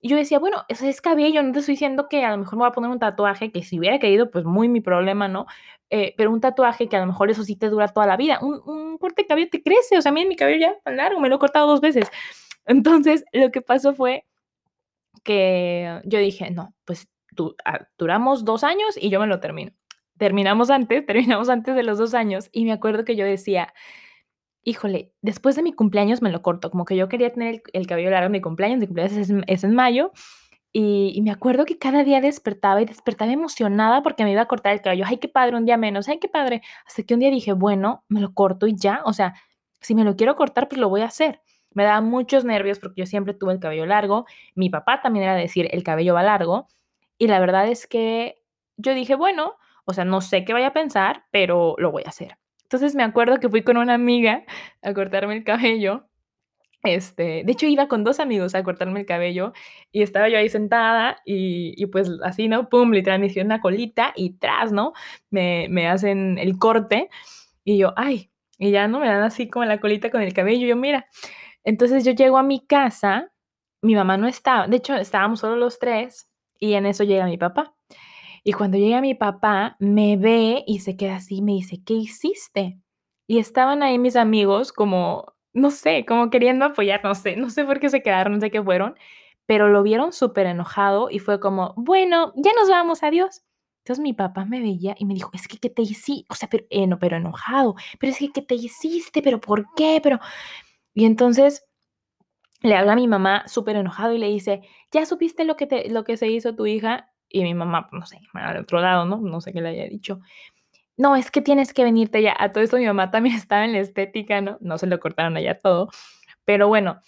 y 0.00 0.08
yo 0.08 0.16
decía, 0.16 0.38
bueno, 0.38 0.64
eso 0.68 0.86
es 0.86 1.00
cabello, 1.00 1.42
no 1.42 1.52
te 1.52 1.58
estoy 1.60 1.74
diciendo 1.74 2.08
que 2.08 2.24
a 2.24 2.30
lo 2.30 2.38
mejor 2.38 2.54
me 2.54 2.60
voy 2.60 2.68
a 2.68 2.72
poner 2.72 2.90
un 2.90 2.98
tatuaje, 3.00 3.50
que 3.50 3.62
si 3.64 3.78
hubiera 3.78 3.98
querido, 3.98 4.30
pues 4.30 4.44
muy 4.44 4.68
mi 4.68 4.80
problema, 4.80 5.26
¿no? 5.26 5.46
Eh, 5.90 6.14
pero 6.16 6.30
un 6.30 6.40
tatuaje 6.40 6.88
que 6.88 6.96
a 6.96 7.00
lo 7.00 7.06
mejor 7.06 7.30
eso 7.30 7.42
sí 7.42 7.56
te 7.56 7.68
dura 7.68 7.88
toda 7.88 8.06
la 8.06 8.16
vida. 8.16 8.38
Un, 8.40 8.60
un 8.66 8.98
corte 8.98 9.22
de 9.22 9.28
cabello 9.28 9.48
te 9.50 9.62
crece, 9.62 9.98
o 9.98 10.02
sea, 10.02 10.10
a 10.10 10.12
mí 10.12 10.24
mi 10.26 10.36
cabello 10.36 10.60
ya 10.60 10.74
tan 10.84 10.96
largo, 10.96 11.20
me 11.20 11.28
lo 11.28 11.36
he 11.36 11.38
cortado 11.38 11.66
dos 11.66 11.80
veces. 11.80 12.08
Entonces, 12.66 13.24
lo 13.32 13.50
que 13.50 13.62
pasó 13.62 13.94
fue 13.94 14.24
que 15.24 16.00
yo 16.04 16.18
dije, 16.18 16.50
no, 16.50 16.74
pues 16.84 17.08
ah, 17.64 17.86
duramos 17.98 18.44
dos 18.44 18.64
años 18.64 18.96
y 19.00 19.10
yo 19.10 19.20
me 19.20 19.26
lo 19.26 19.40
termino. 19.40 19.72
Terminamos 20.16 20.70
antes, 20.70 21.04
terminamos 21.06 21.48
antes 21.48 21.74
de 21.74 21.82
los 21.82 21.98
dos 21.98 22.14
años 22.14 22.48
y 22.52 22.64
me 22.64 22.72
acuerdo 22.72 23.04
que 23.04 23.16
yo 23.16 23.24
decía, 23.24 23.72
híjole, 24.68 25.12
después 25.22 25.56
de 25.56 25.62
mi 25.62 25.72
cumpleaños 25.72 26.20
me 26.20 26.30
lo 26.30 26.42
corto, 26.42 26.70
como 26.70 26.84
que 26.84 26.94
yo 26.94 27.08
quería 27.08 27.32
tener 27.32 27.62
el, 27.72 27.86
cabello 27.86 28.10
largo 28.10 28.26
en 28.26 28.32
mi 28.32 28.42
cumpleaños, 28.42 28.78
mi 28.78 28.86
cumpleaños 28.86 29.16
es, 29.46 29.64
en 29.64 29.74
mayo, 29.74 30.12
y, 30.72 31.20
me 31.22 31.30
acuerdo 31.30 31.64
que 31.64 31.78
cada 31.78 32.04
día 32.04 32.20
despertaba 32.20 32.82
y 32.82 32.84
despertaba 32.84 33.32
emocionada 33.32 34.02
porque 34.02 34.24
me 34.24 34.32
iba 34.32 34.42
a 34.42 34.46
cortar 34.46 34.74
el 34.74 34.82
cabello, 34.82 35.04
ay, 35.06 35.16
qué 35.16 35.28
padre, 35.28 35.56
un 35.56 35.64
día 35.64 35.78
menos, 35.78 36.08
ay, 36.08 36.18
qué 36.18 36.28
padre, 36.28 36.60
hasta 36.86 37.02
que 37.02 37.14
un 37.14 37.20
día 37.20 37.30
dije, 37.30 37.54
bueno, 37.54 38.04
me 38.08 38.20
lo 38.20 38.34
corto 38.34 38.66
y 38.66 38.76
ya, 38.76 39.00
o 39.06 39.14
sea, 39.14 39.34
si 39.80 39.94
me 39.94 40.04
lo 40.04 40.16
quiero 40.16 40.36
cortar, 40.36 40.68
pues 40.68 40.78
lo 40.80 40.90
voy 40.90 41.00
a 41.00 41.06
hacer. 41.06 41.40
Me 41.72 41.84
daba 41.84 42.02
muchos 42.02 42.44
nervios 42.44 42.78
porque 42.78 43.00
yo 43.02 43.06
siempre 43.06 43.34
tuve 43.34 43.54
el 43.54 43.60
cabello 43.60 43.86
largo, 43.86 44.26
mi 44.54 44.68
papá 44.68 45.00
también 45.00 45.24
era 45.24 45.34
decir, 45.34 45.68
el 45.72 45.82
cabello 45.82 46.12
va 46.14 46.22
largo, 46.22 46.68
y 47.16 47.28
la 47.28 47.40
verdad 47.40 47.68
es 47.68 47.86
que 47.86 48.42
yo 48.76 48.94
dije, 48.94 49.14
bueno, 49.14 49.54
o 49.86 49.94
sea, 49.94 50.04
no 50.04 50.20
sé 50.20 50.44
qué 50.44 50.52
vaya 50.52 50.68
a 50.68 50.72
pensar, 50.74 51.24
pero 51.30 51.74
lo 51.78 51.90
voy 51.90 52.02
a 52.04 52.10
hacer. 52.10 52.36
Entonces 52.68 52.94
me 52.94 53.02
acuerdo 53.02 53.40
que 53.40 53.48
fui 53.48 53.62
con 53.62 53.78
una 53.78 53.94
amiga 53.94 54.44
a 54.82 54.92
cortarme 54.92 55.34
el 55.34 55.44
cabello. 55.44 56.04
Este, 56.84 57.42
de 57.44 57.52
hecho 57.52 57.66
iba 57.66 57.88
con 57.88 58.04
dos 58.04 58.20
amigos 58.20 58.54
a 58.54 58.62
cortarme 58.62 59.00
el 59.00 59.06
cabello 59.06 59.52
y 59.90 60.02
estaba 60.02 60.28
yo 60.28 60.38
ahí 60.38 60.48
sentada 60.50 61.18
y, 61.24 61.86
pues 61.86 62.10
así, 62.22 62.48
¿no? 62.48 62.68
Pum, 62.68 62.92
literal 62.92 63.20
me 63.20 63.26
hicieron 63.26 63.48
una 63.48 63.60
colita 63.60 64.12
y 64.16 64.34
tras, 64.38 64.70
¿no? 64.70 64.92
Me, 65.30 65.68
me 65.70 65.88
hacen 65.88 66.38
el 66.38 66.58
corte 66.58 67.08
y 67.64 67.78
yo, 67.78 67.94
ay, 67.96 68.30
y 68.58 68.70
ya 68.70 68.86
no 68.88 69.00
me 69.00 69.08
dan 69.08 69.22
así 69.22 69.48
como 69.48 69.64
la 69.64 69.80
colita 69.80 70.10
con 70.10 70.22
el 70.22 70.34
cabello, 70.34 70.66
yo 70.66 70.76
mira. 70.76 71.06
Entonces 71.64 72.04
yo 72.04 72.12
llego 72.12 72.38
a 72.38 72.42
mi 72.42 72.66
casa, 72.66 73.32
mi 73.82 73.94
mamá 73.94 74.18
no 74.18 74.28
estaba, 74.28 74.68
de 74.68 74.76
hecho 74.76 74.94
estábamos 74.96 75.40
solo 75.40 75.56
los 75.56 75.78
tres 75.78 76.30
y 76.60 76.74
en 76.74 76.86
eso 76.86 77.04
llega 77.04 77.26
mi 77.26 77.38
papá. 77.38 77.74
Y 78.44 78.52
cuando 78.52 78.78
llega 78.78 79.00
mi 79.00 79.14
papá, 79.14 79.76
me 79.78 80.16
ve 80.16 80.64
y 80.66 80.80
se 80.80 80.96
queda 80.96 81.16
así, 81.16 81.42
me 81.42 81.52
dice, 81.52 81.82
¿qué 81.84 81.94
hiciste? 81.94 82.78
Y 83.26 83.38
estaban 83.38 83.82
ahí 83.82 83.98
mis 83.98 84.16
amigos 84.16 84.72
como, 84.72 85.34
no 85.52 85.70
sé, 85.70 86.04
como 86.06 86.30
queriendo 86.30 86.64
apoyar, 86.64 87.02
no 87.04 87.14
sé, 87.14 87.36
no 87.36 87.50
sé 87.50 87.64
por 87.64 87.80
qué 87.80 87.90
se 87.90 88.02
quedaron, 88.02 88.34
no 88.34 88.40
sé 88.40 88.50
qué 88.50 88.62
fueron, 88.62 88.94
pero 89.46 89.68
lo 89.68 89.82
vieron 89.82 90.12
súper 90.12 90.46
enojado 90.46 91.10
y 91.10 91.18
fue 91.20 91.40
como, 91.40 91.74
bueno, 91.76 92.32
ya 92.36 92.52
nos 92.54 92.68
vamos, 92.68 93.02
adiós. 93.02 93.42
Entonces 93.84 94.02
mi 94.02 94.12
papá 94.12 94.44
me 94.44 94.60
veía 94.60 94.94
y 94.98 95.06
me 95.06 95.14
dijo, 95.14 95.30
es 95.32 95.48
que, 95.48 95.58
¿qué 95.58 95.70
te 95.70 95.82
hiciste? 95.82 96.26
O 96.28 96.34
sea, 96.34 96.48
pero, 96.50 96.64
eh, 96.70 96.86
no, 96.86 96.98
pero 96.98 97.16
enojado, 97.16 97.74
pero 97.98 98.12
es 98.12 98.18
que, 98.18 98.30
¿qué 98.30 98.42
te 98.42 98.54
hiciste? 98.54 99.22
¿Pero 99.22 99.40
por 99.40 99.66
qué? 99.74 100.00
Pero... 100.02 100.20
Y 100.94 101.06
entonces 101.06 101.64
le 102.62 102.74
habla 102.74 102.92
a 102.92 102.96
mi 102.96 103.08
mamá 103.08 103.44
súper 103.46 103.76
enojado 103.76 104.12
y 104.14 104.18
le 104.18 104.28
dice, 104.28 104.62
¿ya 104.92 105.06
supiste 105.06 105.44
lo 105.44 105.56
que, 105.56 105.66
te, 105.66 105.88
lo 105.90 106.04
que 106.04 106.16
se 106.16 106.28
hizo 106.28 106.54
tu 106.54 106.66
hija? 106.66 107.10
Y 107.28 107.42
mi 107.42 107.54
mamá, 107.54 107.88
no 107.92 108.06
sé, 108.06 108.20
al 108.32 108.58
otro 108.58 108.80
lado, 108.80 109.04
¿no? 109.04 109.18
No 109.18 109.40
sé 109.40 109.52
qué 109.52 109.60
le 109.60 109.68
haya 109.70 109.86
dicho. 109.86 110.20
No, 110.96 111.14
es 111.14 111.30
que 111.30 111.40
tienes 111.42 111.72
que 111.72 111.84
venirte 111.84 112.22
ya. 112.22 112.34
A 112.38 112.50
todo 112.50 112.64
esto 112.64 112.76
mi 112.76 112.86
mamá 112.86 113.10
también 113.10 113.36
estaba 113.36 113.64
en 113.64 113.72
la 113.72 113.80
estética, 113.80 114.40
¿no? 114.40 114.58
No 114.60 114.78
se 114.78 114.86
lo 114.86 114.98
cortaron 115.00 115.36
allá 115.36 115.58
todo. 115.58 115.88
Pero 116.44 116.68
bueno, 116.68 117.00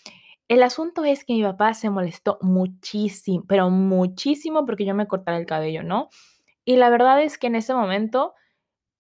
el 0.49 0.63
asunto 0.63 1.05
es 1.05 1.25
que 1.25 1.35
mi 1.35 1.43
papá 1.43 1.75
se 1.75 1.91
molestó 1.91 2.39
muchísimo, 2.43 3.45
pero 3.49 3.71
muchísimo 3.71 4.67
porque 4.67 4.85
yo 4.85 4.95
me 4.95 5.07
cortara 5.07 5.39
el 5.39 5.47
cabello, 5.47 5.83
¿no? 5.83 6.09
Y 6.65 6.77
la 6.77 6.91
verdad 6.91 7.23
es 7.23 7.39
que 7.39 7.49
en 7.49 7.57
ese 7.57 7.75
momento, 7.75 8.35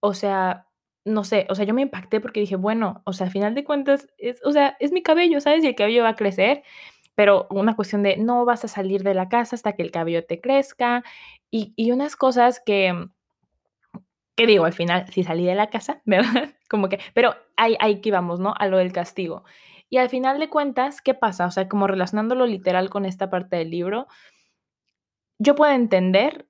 o 0.00 0.14
sea, 0.14 0.66
no 1.04 1.24
sé, 1.24 1.46
o 1.50 1.54
sea, 1.54 1.64
yo 1.64 1.74
me 1.74 1.82
impacté 1.82 2.20
porque 2.20 2.40
dije, 2.40 2.56
bueno, 2.56 3.02
o 3.04 3.12
sea, 3.12 3.26
al 3.26 3.32
final 3.32 3.54
de 3.54 3.64
cuentas, 3.64 4.08
es, 4.18 4.40
o 4.44 4.52
sea, 4.52 4.76
es 4.80 4.92
mi 4.92 5.02
cabello, 5.02 5.40
¿sabes? 5.40 5.64
Y 5.64 5.68
el 5.68 5.74
cabello 5.74 6.02
va 6.04 6.10
a 6.10 6.16
crecer, 6.16 6.62
pero 7.20 7.46
una 7.50 7.76
cuestión 7.76 8.02
de 8.02 8.16
no 8.16 8.46
vas 8.46 8.64
a 8.64 8.68
salir 8.68 9.02
de 9.02 9.12
la 9.12 9.28
casa 9.28 9.54
hasta 9.54 9.74
que 9.74 9.82
el 9.82 9.90
cabello 9.90 10.24
te 10.24 10.40
crezca 10.40 11.04
y, 11.50 11.74
y 11.76 11.92
unas 11.92 12.16
cosas 12.16 12.62
que, 12.64 12.94
que 14.34 14.46
digo, 14.46 14.64
al 14.64 14.72
final, 14.72 15.06
si 15.12 15.22
salí 15.22 15.44
de 15.44 15.54
la 15.54 15.68
casa, 15.68 16.00
¿verdad? 16.06 16.54
Como 16.70 16.88
que, 16.88 16.98
pero 17.12 17.34
ahí, 17.58 17.76
ahí 17.78 18.00
que 18.00 18.10
vamos, 18.10 18.40
¿no? 18.40 18.54
A 18.58 18.68
lo 18.68 18.78
del 18.78 18.94
castigo. 18.94 19.44
Y 19.90 19.98
al 19.98 20.08
final 20.08 20.38
de 20.40 20.48
cuentas, 20.48 21.02
¿qué 21.02 21.12
pasa? 21.12 21.44
O 21.44 21.50
sea, 21.50 21.68
como 21.68 21.86
relacionándolo 21.86 22.46
literal 22.46 22.88
con 22.88 23.04
esta 23.04 23.28
parte 23.28 23.56
del 23.56 23.68
libro, 23.68 24.06
yo 25.38 25.54
puedo 25.54 25.74
entender 25.74 26.46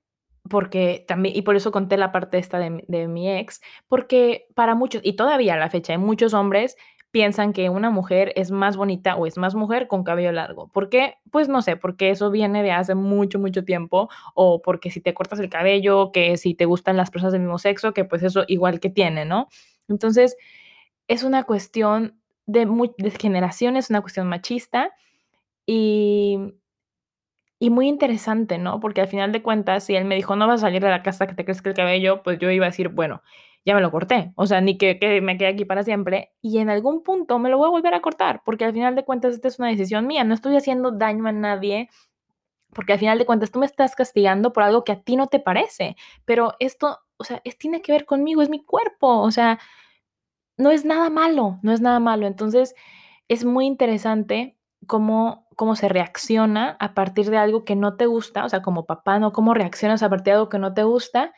porque 0.49 1.03
también, 1.05 1.35
y 1.35 1.41
por 1.41 1.57
eso 1.57 1.73
conté 1.73 1.97
la 1.97 2.13
parte 2.13 2.37
esta 2.37 2.59
de, 2.59 2.85
de, 2.87 3.09
mi 3.09 3.29
ex, 3.29 3.59
porque 3.89 4.47
para 4.55 4.73
muchos, 4.73 5.01
y 5.03 5.17
todavía 5.17 5.55
a 5.55 5.57
la 5.57 5.69
fecha, 5.69 5.91
hay 5.91 5.99
muchos 5.99 6.33
hombres 6.33 6.77
piensan 7.11 7.53
que 7.53 7.69
una 7.69 7.89
mujer 7.89 8.31
es 8.35 8.51
más 8.51 8.77
bonita 8.77 9.15
o 9.15 9.27
es 9.27 9.37
más 9.37 9.53
mujer 9.53 9.87
con 9.87 10.03
cabello 10.03 10.31
largo. 10.31 10.69
¿Por 10.69 10.89
qué? 10.89 11.15
Pues 11.29 11.49
no 11.49 11.61
sé, 11.61 11.75
porque 11.75 12.09
eso 12.09 12.31
viene 12.31 12.63
de 12.63 12.71
hace 12.71 12.95
mucho, 12.95 13.37
mucho 13.37 13.63
tiempo, 13.65 14.09
o 14.33 14.61
porque 14.61 14.89
si 14.91 15.01
te 15.01 15.13
cortas 15.13 15.39
el 15.39 15.49
cabello, 15.49 16.11
que 16.11 16.37
si 16.37 16.55
te 16.55 16.65
gustan 16.65 16.97
las 16.97 17.11
personas 17.11 17.33
del 17.33 17.41
mismo 17.41 17.59
sexo, 17.59 17.93
que 17.93 18.05
pues 18.05 18.23
eso 18.23 18.45
igual 18.47 18.79
que 18.79 18.89
tiene, 18.89 19.25
¿no? 19.25 19.49
Entonces, 19.89 20.37
es 21.07 21.23
una 21.23 21.43
cuestión 21.43 22.19
de, 22.45 22.65
de 22.97 23.11
generaciones, 23.11 23.89
una 23.89 24.01
cuestión 24.01 24.27
machista 24.27 24.91
y, 25.65 26.39
y 27.59 27.69
muy 27.69 27.87
interesante, 27.87 28.57
¿no? 28.57 28.79
Porque 28.79 29.01
al 29.01 29.07
final 29.07 29.31
de 29.31 29.43
cuentas, 29.43 29.83
si 29.83 29.95
él 29.95 30.05
me 30.05 30.15
dijo, 30.15 30.35
no 30.35 30.47
vas 30.47 30.61
a 30.61 30.67
salir 30.67 30.81
de 30.81 30.89
la 30.89 31.03
casa 31.03 31.27
que 31.27 31.35
te 31.35 31.45
crezca 31.45 31.69
el 31.69 31.75
cabello, 31.75 32.23
pues 32.23 32.39
yo 32.39 32.49
iba 32.49 32.65
a 32.65 32.69
decir, 32.69 32.89
bueno, 32.89 33.21
ya 33.65 33.75
me 33.75 33.81
lo 33.81 33.91
corté. 33.91 34.33
O 34.35 34.47
sea, 34.47 34.61
ni 34.61 34.77
que, 34.77 34.99
que, 34.99 35.21
me 35.21 35.37
quede 35.37 35.49
aquí 35.49 35.65
para 35.65 35.83
siempre. 35.83 36.31
Y 36.41 36.59
en 36.59 36.69
algún 36.69 37.03
punto 37.03 37.39
me 37.39 37.49
lo 37.49 37.57
voy 37.57 37.67
a 37.67 37.71
volver 37.71 37.93
a 37.93 38.01
cortar, 38.01 38.41
porque 38.45 38.65
al 38.65 38.73
final 38.73 38.95
de 38.95 39.05
cuentas 39.05 39.33
esta 39.33 39.47
es 39.47 39.59
una 39.59 39.69
decisión 39.69 40.07
mía. 40.07 40.23
No 40.23 40.33
estoy 40.33 40.55
haciendo 40.55 40.91
daño 40.91 41.27
a 41.27 41.31
nadie, 41.31 41.89
porque 42.73 42.93
al 42.93 42.99
final 42.99 43.19
de 43.19 43.25
cuentas 43.25 43.51
tú 43.51 43.59
me 43.59 43.65
estás 43.65 43.95
castigando 43.95 44.53
por 44.53 44.63
algo 44.63 44.83
que 44.83 44.93
a 44.93 45.01
ti 45.01 45.15
no 45.15 45.27
te 45.27 45.39
parece. 45.39 45.95
Pero 46.25 46.53
esto, 46.59 46.99
o 47.17 47.23
sea, 47.23 47.41
es, 47.43 47.57
tiene 47.57 47.81
que 47.81 47.91
ver 47.91 48.05
conmigo, 48.05 48.41
es 48.41 48.49
mi 48.49 48.63
cuerpo. 48.63 49.21
O 49.21 49.31
sea, 49.31 49.59
no 50.57 50.71
es 50.71 50.85
nada 50.85 51.09
malo, 51.09 51.59
no 51.63 51.71
es 51.71 51.81
nada 51.81 51.99
malo. 51.99 52.27
Entonces, 52.27 52.75
es 53.27 53.45
muy 53.45 53.65
interesante 53.65 54.57
cómo, 54.87 55.47
cómo 55.55 55.75
se 55.75 55.89
reacciona 55.89 56.77
a 56.79 56.93
partir 56.93 57.29
de 57.29 57.37
algo 57.37 57.65
que 57.65 57.75
no 57.75 57.95
te 57.97 58.05
gusta, 58.07 58.45
o 58.45 58.49
sea, 58.49 58.61
como 58.61 58.85
papá, 58.85 59.19
¿no? 59.19 59.31
Cómo 59.33 59.53
reaccionas 59.53 60.03
a 60.03 60.09
partir 60.09 60.33
de 60.33 60.37
algo 60.37 60.49
que 60.49 60.59
no 60.59 60.73
te 60.73 60.83
gusta 60.83 61.33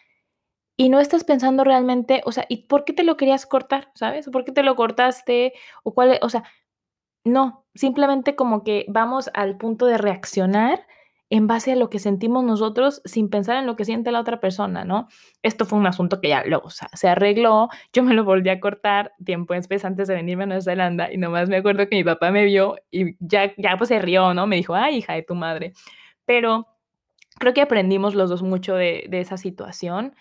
y 0.77 0.89
no 0.89 0.99
estás 0.99 1.23
pensando 1.23 1.63
realmente, 1.63 2.21
o 2.25 2.31
sea, 2.31 2.45
¿y 2.49 2.67
por 2.67 2.83
qué 2.85 2.93
te 2.93 3.03
lo 3.03 3.17
querías 3.17 3.45
cortar? 3.45 3.91
¿Sabes? 3.95 4.29
¿Por 4.29 4.43
qué 4.43 4.51
te 4.51 4.63
lo 4.63 4.75
cortaste? 4.75 5.53
O 5.83 5.93
cuál, 5.93 6.17
o 6.21 6.29
sea, 6.29 6.43
no, 7.23 7.65
simplemente 7.75 8.35
como 8.35 8.63
que 8.63 8.85
vamos 8.89 9.29
al 9.33 9.57
punto 9.57 9.85
de 9.85 9.97
reaccionar 9.97 10.85
en 11.29 11.47
base 11.47 11.71
a 11.71 11.75
lo 11.75 11.89
que 11.89 11.99
sentimos 11.99 12.43
nosotros 12.43 13.01
sin 13.05 13.29
pensar 13.29 13.57
en 13.57 13.65
lo 13.65 13.75
que 13.75 13.85
siente 13.85 14.11
la 14.11 14.19
otra 14.19 14.39
persona, 14.39 14.85
¿no? 14.85 15.07
Esto 15.41 15.65
fue 15.65 15.79
un 15.79 15.87
asunto 15.87 16.21
que 16.21 16.29
ya 16.29 16.43
luego 16.45 16.67
o 16.67 16.69
sea, 16.69 16.89
se 16.93 17.07
arregló, 17.07 17.69
yo 17.91 18.03
me 18.03 18.13
lo 18.13 18.23
volví 18.23 18.49
a 18.49 18.59
cortar 18.59 19.13
tiempo 19.23 19.53
después 19.53 19.85
antes 19.85 20.07
de 20.07 20.15
venirme 20.15 20.43
a 20.43 20.47
Nueva 20.47 20.61
Zelanda 20.61 21.11
y 21.11 21.17
nomás 21.17 21.49
me 21.49 21.57
acuerdo 21.57 21.87
que 21.87 21.95
mi 21.95 22.03
papá 22.03 22.29
me 22.31 22.45
vio 22.45 22.75
y 22.91 23.15
ya, 23.19 23.51
ya 23.57 23.77
pues 23.77 23.87
se 23.87 23.99
rió, 23.99 24.33
¿no? 24.33 24.45
Me 24.47 24.57
dijo, 24.57 24.75
ay, 24.75 24.97
hija 24.97 25.13
de 25.13 25.23
tu 25.23 25.33
madre. 25.35 25.73
Pero 26.25 26.67
creo 27.39 27.53
que 27.53 27.61
aprendimos 27.61 28.15
los 28.15 28.29
dos 28.29 28.43
mucho 28.43 28.75
de, 28.75 29.05
de 29.09 29.19
esa 29.21 29.37
situación 29.37 30.13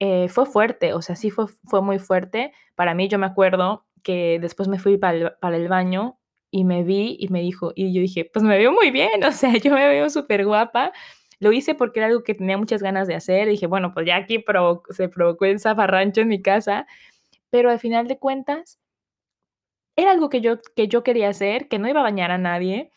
eh, 0.00 0.28
fue 0.28 0.46
fuerte, 0.46 0.94
o 0.94 1.02
sea, 1.02 1.14
sí 1.14 1.30
fue, 1.30 1.46
fue 1.66 1.82
muy 1.82 1.98
fuerte. 1.98 2.52
Para 2.74 2.94
mí, 2.94 3.08
yo 3.08 3.18
me 3.18 3.26
acuerdo 3.26 3.86
que 4.02 4.38
después 4.40 4.68
me 4.68 4.78
fui 4.78 4.96
para 4.96 5.36
el, 5.56 5.68
baño 5.68 6.18
y 6.50 6.64
me 6.64 6.82
vi 6.84 7.16
y 7.20 7.28
me 7.28 7.42
dijo, 7.42 7.72
y 7.76 7.92
yo 7.92 8.00
dije, 8.00 8.24
pues 8.24 8.42
me 8.42 8.56
veo 8.58 8.72
muy 8.72 8.90
bien, 8.90 9.22
o 9.24 9.32
sea, 9.32 9.56
yo 9.56 9.74
me 9.74 9.86
veo 9.88 10.08
súper 10.10 10.46
guapa. 10.46 10.92
Lo 11.38 11.52
hice 11.52 11.74
porque 11.74 12.00
era 12.00 12.08
algo 12.08 12.24
que 12.24 12.34
tenía 12.34 12.58
muchas 12.58 12.82
ganas 12.82 13.08
de 13.08 13.14
hacer. 13.14 13.48
dije, 13.48 13.66
bueno, 13.66 13.92
pues 13.94 14.06
ya 14.06 14.16
aquí 14.16 14.44
se 14.90 15.08
provocó 15.08 15.44
el 15.44 15.60
zafarrancho 15.60 16.22
en 16.22 16.28
mi 16.28 16.42
casa, 16.42 16.86
pero 17.50 17.70
al 17.70 17.78
final 17.80 18.08
de 18.08 18.18
cuentas, 18.18 18.80
era 19.96 20.12
algo 20.12 20.30
que 20.30 20.40
yo, 20.40 20.60
que 20.76 20.88
yo 20.88 21.02
quería 21.02 21.28
hacer, 21.28 21.68
que 21.68 21.78
no 21.78 21.88
iba 21.88 22.00
a 22.00 22.04
bañar 22.04 22.30
a 22.30 22.38
nadie. 22.38 22.90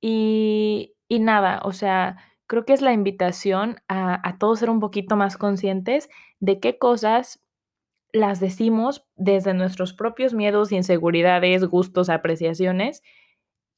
Y, 0.00 0.94
y 1.08 1.20
nada, 1.20 1.60
o 1.64 1.72
sea, 1.72 2.16
creo 2.46 2.64
que 2.64 2.72
es 2.72 2.82
la 2.82 2.92
invitación 2.92 3.80
a, 3.88 4.20
a, 4.28 4.38
todos 4.38 4.60
ser 4.60 4.70
un 4.70 4.80
poquito 4.80 5.16
más 5.16 5.36
conscientes 5.36 6.08
de 6.40 6.60
qué 6.60 6.78
cosas 6.78 7.40
las 8.12 8.40
decimos 8.40 9.06
desde 9.16 9.54
nuestros 9.54 9.92
propios 9.92 10.34
miedos, 10.34 10.72
inseguridades, 10.72 11.64
gustos, 11.64 12.08
apreciaciones 12.08 13.02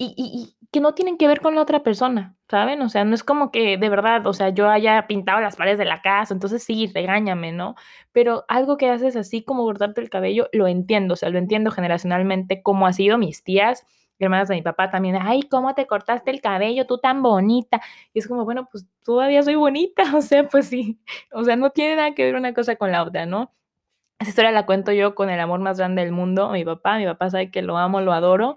y, 0.00 0.14
y, 0.16 0.54
y, 0.62 0.66
que 0.70 0.80
no 0.80 0.94
tienen 0.94 1.18
que 1.18 1.26
ver 1.26 1.40
con 1.40 1.56
la 1.56 1.62
otra 1.62 1.82
persona, 1.82 2.36
¿saben? 2.48 2.80
O 2.82 2.88
sea, 2.88 3.04
no 3.04 3.14
es 3.16 3.24
como 3.24 3.50
que 3.50 3.76
de 3.76 3.88
verdad, 3.88 4.26
o 4.28 4.32
sea, 4.32 4.50
yo 4.50 4.68
haya 4.70 5.06
pintado 5.08 5.40
las 5.40 5.56
paredes 5.56 5.78
de 5.78 5.84
la 5.86 6.02
casa, 6.02 6.32
entonces 6.32 6.62
sí, 6.62 6.86
regáñame, 6.94 7.50
¿no? 7.52 7.74
Pero 8.12 8.44
algo 8.48 8.76
que 8.76 8.88
haces 8.90 9.16
así 9.16 9.42
como 9.42 9.64
cortarte 9.64 10.00
el 10.00 10.08
cabello, 10.08 10.48
lo 10.52 10.68
entiendo, 10.68 11.14
o 11.14 11.16
sea, 11.16 11.30
lo 11.30 11.38
entiendo 11.38 11.72
generacionalmente, 11.72 12.62
como 12.62 12.86
ha 12.86 12.92
sido 12.92 13.18
mis 13.18 13.42
tías, 13.42 13.84
hermanas 14.20 14.48
de 14.48 14.56
mi 14.56 14.62
papá 14.62 14.90
también, 14.90 15.16
ay, 15.20 15.42
¿cómo 15.42 15.74
te 15.74 15.86
cortaste 15.86 16.30
el 16.30 16.40
cabello? 16.40 16.86
Tú 16.86 16.98
tan 16.98 17.22
bonita. 17.22 17.80
Y 18.12 18.18
es 18.20 18.28
como, 18.28 18.44
bueno, 18.44 18.68
pues 18.70 18.86
todavía 19.08 19.42
soy 19.42 19.54
bonita, 19.54 20.02
o 20.16 20.20
sea, 20.20 20.46
pues 20.48 20.68
sí, 20.68 21.00
o 21.32 21.42
sea, 21.42 21.56
no 21.56 21.70
tiene 21.70 21.96
nada 21.96 22.14
que 22.14 22.24
ver 22.26 22.34
una 22.36 22.52
cosa 22.52 22.76
con 22.76 22.92
la 22.92 23.02
otra, 23.02 23.24
¿no? 23.24 23.54
Esa 24.18 24.30
historia 24.30 24.52
la 24.52 24.66
cuento 24.66 24.92
yo 24.92 25.14
con 25.14 25.30
el 25.30 25.40
amor 25.40 25.60
más 25.60 25.78
grande 25.78 26.02
del 26.02 26.12
mundo, 26.12 26.50
mi 26.50 26.64
papá, 26.64 26.98
mi 26.98 27.06
papá 27.06 27.30
sabe 27.30 27.50
que 27.50 27.62
lo 27.62 27.78
amo, 27.78 28.02
lo 28.02 28.12
adoro 28.12 28.56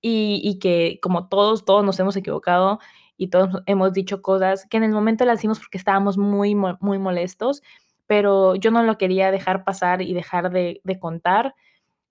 y, 0.00 0.58
que 0.60 0.98
como 1.02 1.28
todos, 1.28 1.64
todos 1.64 1.84
nos 1.84 2.00
hemos 2.00 2.16
equivocado 2.16 2.80
y 3.16 3.28
todos 3.28 3.62
hemos 3.66 3.92
dicho 3.92 4.22
cosas 4.22 4.66
que 4.68 4.78
en 4.78 4.84
el 4.84 4.92
momento 4.92 5.24
las 5.24 5.38
hicimos 5.38 5.60
porque 5.60 5.78
estábamos 5.78 6.18
muy, 6.18 6.56
muy 6.56 6.98
molestos, 6.98 7.62
pero 8.06 8.56
yo 8.56 8.72
no 8.72 8.82
lo 8.82 8.98
quería 8.98 9.30
dejar 9.30 9.62
pasar 9.64 10.02
y 10.02 10.14
dejar 10.14 10.50
de, 10.50 10.80
de 10.82 10.98
contar 10.98 11.54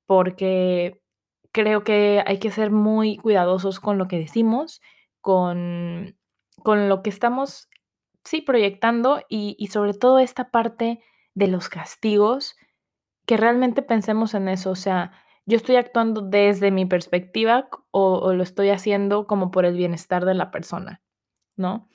porque 0.05 1.01
creo 1.51 1.83
que 1.83 2.23
hay 2.25 2.39
que 2.39 2.51
ser 2.51 2.71
muy 2.71 3.17
cuidadosos 3.17 3.81
con 3.81 3.97
lo 3.97 4.07
que 4.07 4.19
decimos, 4.19 4.81
con, 5.19 6.15
con 6.63 6.87
lo 6.87 7.03
que 7.03 7.09
estamos, 7.09 7.67
sí, 8.23 8.41
proyectando 8.41 9.21
y, 9.29 9.55
y, 9.59 9.67
sobre 9.67 9.93
todo 9.93 10.19
esta 10.19 10.51
parte 10.51 11.01
de 11.33 11.47
los 11.47 11.69
castigos, 11.69 12.55
que 13.25 13.37
realmente 13.37 13.81
pensemos 13.81 14.33
en 14.33 14.47
eso, 14.47 14.71
o 14.71 14.75
sea, 14.75 15.11
yo 15.45 15.57
estoy 15.57 15.75
actuando 15.75 16.21
desde 16.21 16.71
mi 16.71 16.85
perspectiva 16.85 17.69
o, 17.91 18.33
lo 18.33 18.43
estoy 18.43 18.69
haciendo 18.69 19.27
como 19.27 19.51
por 19.51 19.65
el 19.65 19.75
bienestar 19.75 20.25
de 20.25 20.33
la 20.33 20.51
persona, 20.51 21.01
¿no? 21.57 21.89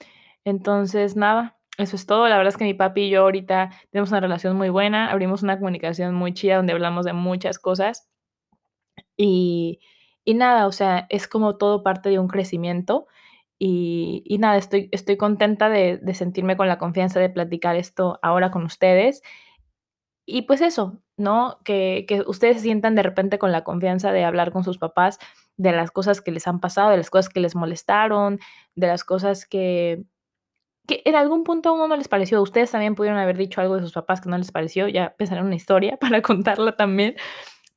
Entonces, 0.45 1.17
nada, 1.17 1.59
eso 1.79 1.97
es 1.97 2.07
todo. 2.07 2.29
La 2.29 2.37
verdad 2.37 2.53
es 2.53 2.57
que 2.57 2.65
mi 2.65 2.75
papi 2.75 3.03
y 3.03 3.11
yo 3.11 3.23
ahorita 3.23 3.71
tenemos 3.91 4.11
una 4.11 4.21
relación 4.21 4.57
muy 4.57 4.69
buena, 4.69 5.11
abrimos 5.11 5.43
una 5.43 5.59
comunicación 5.59 6.15
muy 6.15 6.35
chida 6.35 6.57
donde 6.57 6.73
hablamos 6.73 7.05
de 7.05 7.13
muchas 7.13 7.59
cosas 7.59 8.09
y, 9.17 9.81
y 10.25 10.35
nada, 10.35 10.67
o 10.67 10.73
sea, 10.73 11.07
es 11.09 11.29
como 11.29 11.57
todo 11.57 11.83
parte 11.83 12.11
de 12.11 12.19
un 12.19 12.29
crecimiento. 12.29 13.07
Y, 13.59 14.23
y 14.27 14.39
nada, 14.39 14.57
estoy, 14.57 14.89
estoy 14.93 15.17
contenta 15.17 15.69
de, 15.69 16.01
sentirme 16.15 16.57
con 16.57 16.69
la 16.69 16.79
confianza 16.79 17.21
de 17.21 17.31
platicar 17.31 17.77
esto 17.77 18.19
ahora 18.23 18.51
con 18.51 18.65
ustedes. 18.65 19.23
Y 20.27 20.43
pues 20.43 20.61
eso, 20.61 21.01
¿no? 21.17 21.59
Que, 21.65 22.05
que 22.09 22.23
ustedes 22.27 22.61
sientan 22.61 22.95
de 22.95 23.03
repente 23.03 23.39
con 23.39 23.53
la 23.53 23.65
confianza 23.65 24.13
de 24.13 24.25
hablar 24.25 24.53
con 24.53 24.65
sus 24.65 24.79
papás 24.79 25.19
de 25.57 25.73
las 25.73 25.91
cosas 25.91 26.21
que 26.21 26.33
les 26.33 26.47
han 26.47 26.61
pasado, 26.61 26.91
de 26.91 26.99
las 26.99 27.11
cosas 27.11 27.29
que 27.31 27.41
les 27.41 27.55
molestaron, 27.55 28.41
de 28.75 28.87
las 28.89 29.05
cosas 29.05 29.47
que, 29.47 30.05
que 30.87 31.03
en 31.05 31.15
algún 31.15 31.45
punto 31.45 31.71
a 31.71 31.73
uno 31.73 31.89
no 31.89 31.97
les 31.97 32.09
pareció. 32.09 32.43
Ustedes 32.43 32.71
también 32.71 32.95
pudieron 32.95 33.19
haber 33.19 33.37
dicho 33.37 33.61
algo 33.61 33.77
de 33.77 33.83
sus 33.83 33.93
papás 33.93 34.21
que 34.21 34.29
no 34.29 34.39
les 34.39 34.53
pareció. 34.53 34.89
Ya 34.89 35.15
pensaré 35.17 35.41
en 35.41 35.47
una 35.47 35.57
historia 35.57 35.97
para 36.01 36.23
contarla 36.23 36.77
también 36.77 37.17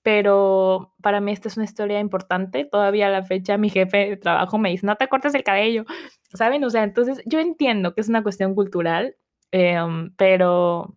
pero 0.02 0.94
para 1.02 1.22
mí 1.22 1.32
esta 1.32 1.48
es 1.48 1.58
una 1.58 1.66
historia 1.66 2.00
importante. 2.00 2.66
Todavía 2.66 3.08
a 3.08 3.10
la 3.12 3.24
fecha 3.24 3.58
mi 3.58 3.70
jefe 3.70 4.10
de 4.10 4.18
trabajo 4.18 4.58
me 4.58 4.70
dice, 4.70 4.86
no 4.86 4.96
te 4.96 5.08
cortes 5.08 5.36
el 5.36 5.44
cabello, 5.44 5.86
¿saben? 6.34 6.64
O 6.64 6.70
sea, 6.70 6.84
entonces 6.84 7.22
yo 7.26 7.40
entiendo 7.40 7.94
que 7.94 8.02
es 8.02 8.10
una 8.10 8.24
cuestión 8.24 8.56
cultural 8.56 9.16
Em, 9.52 10.12
pero 10.16 10.96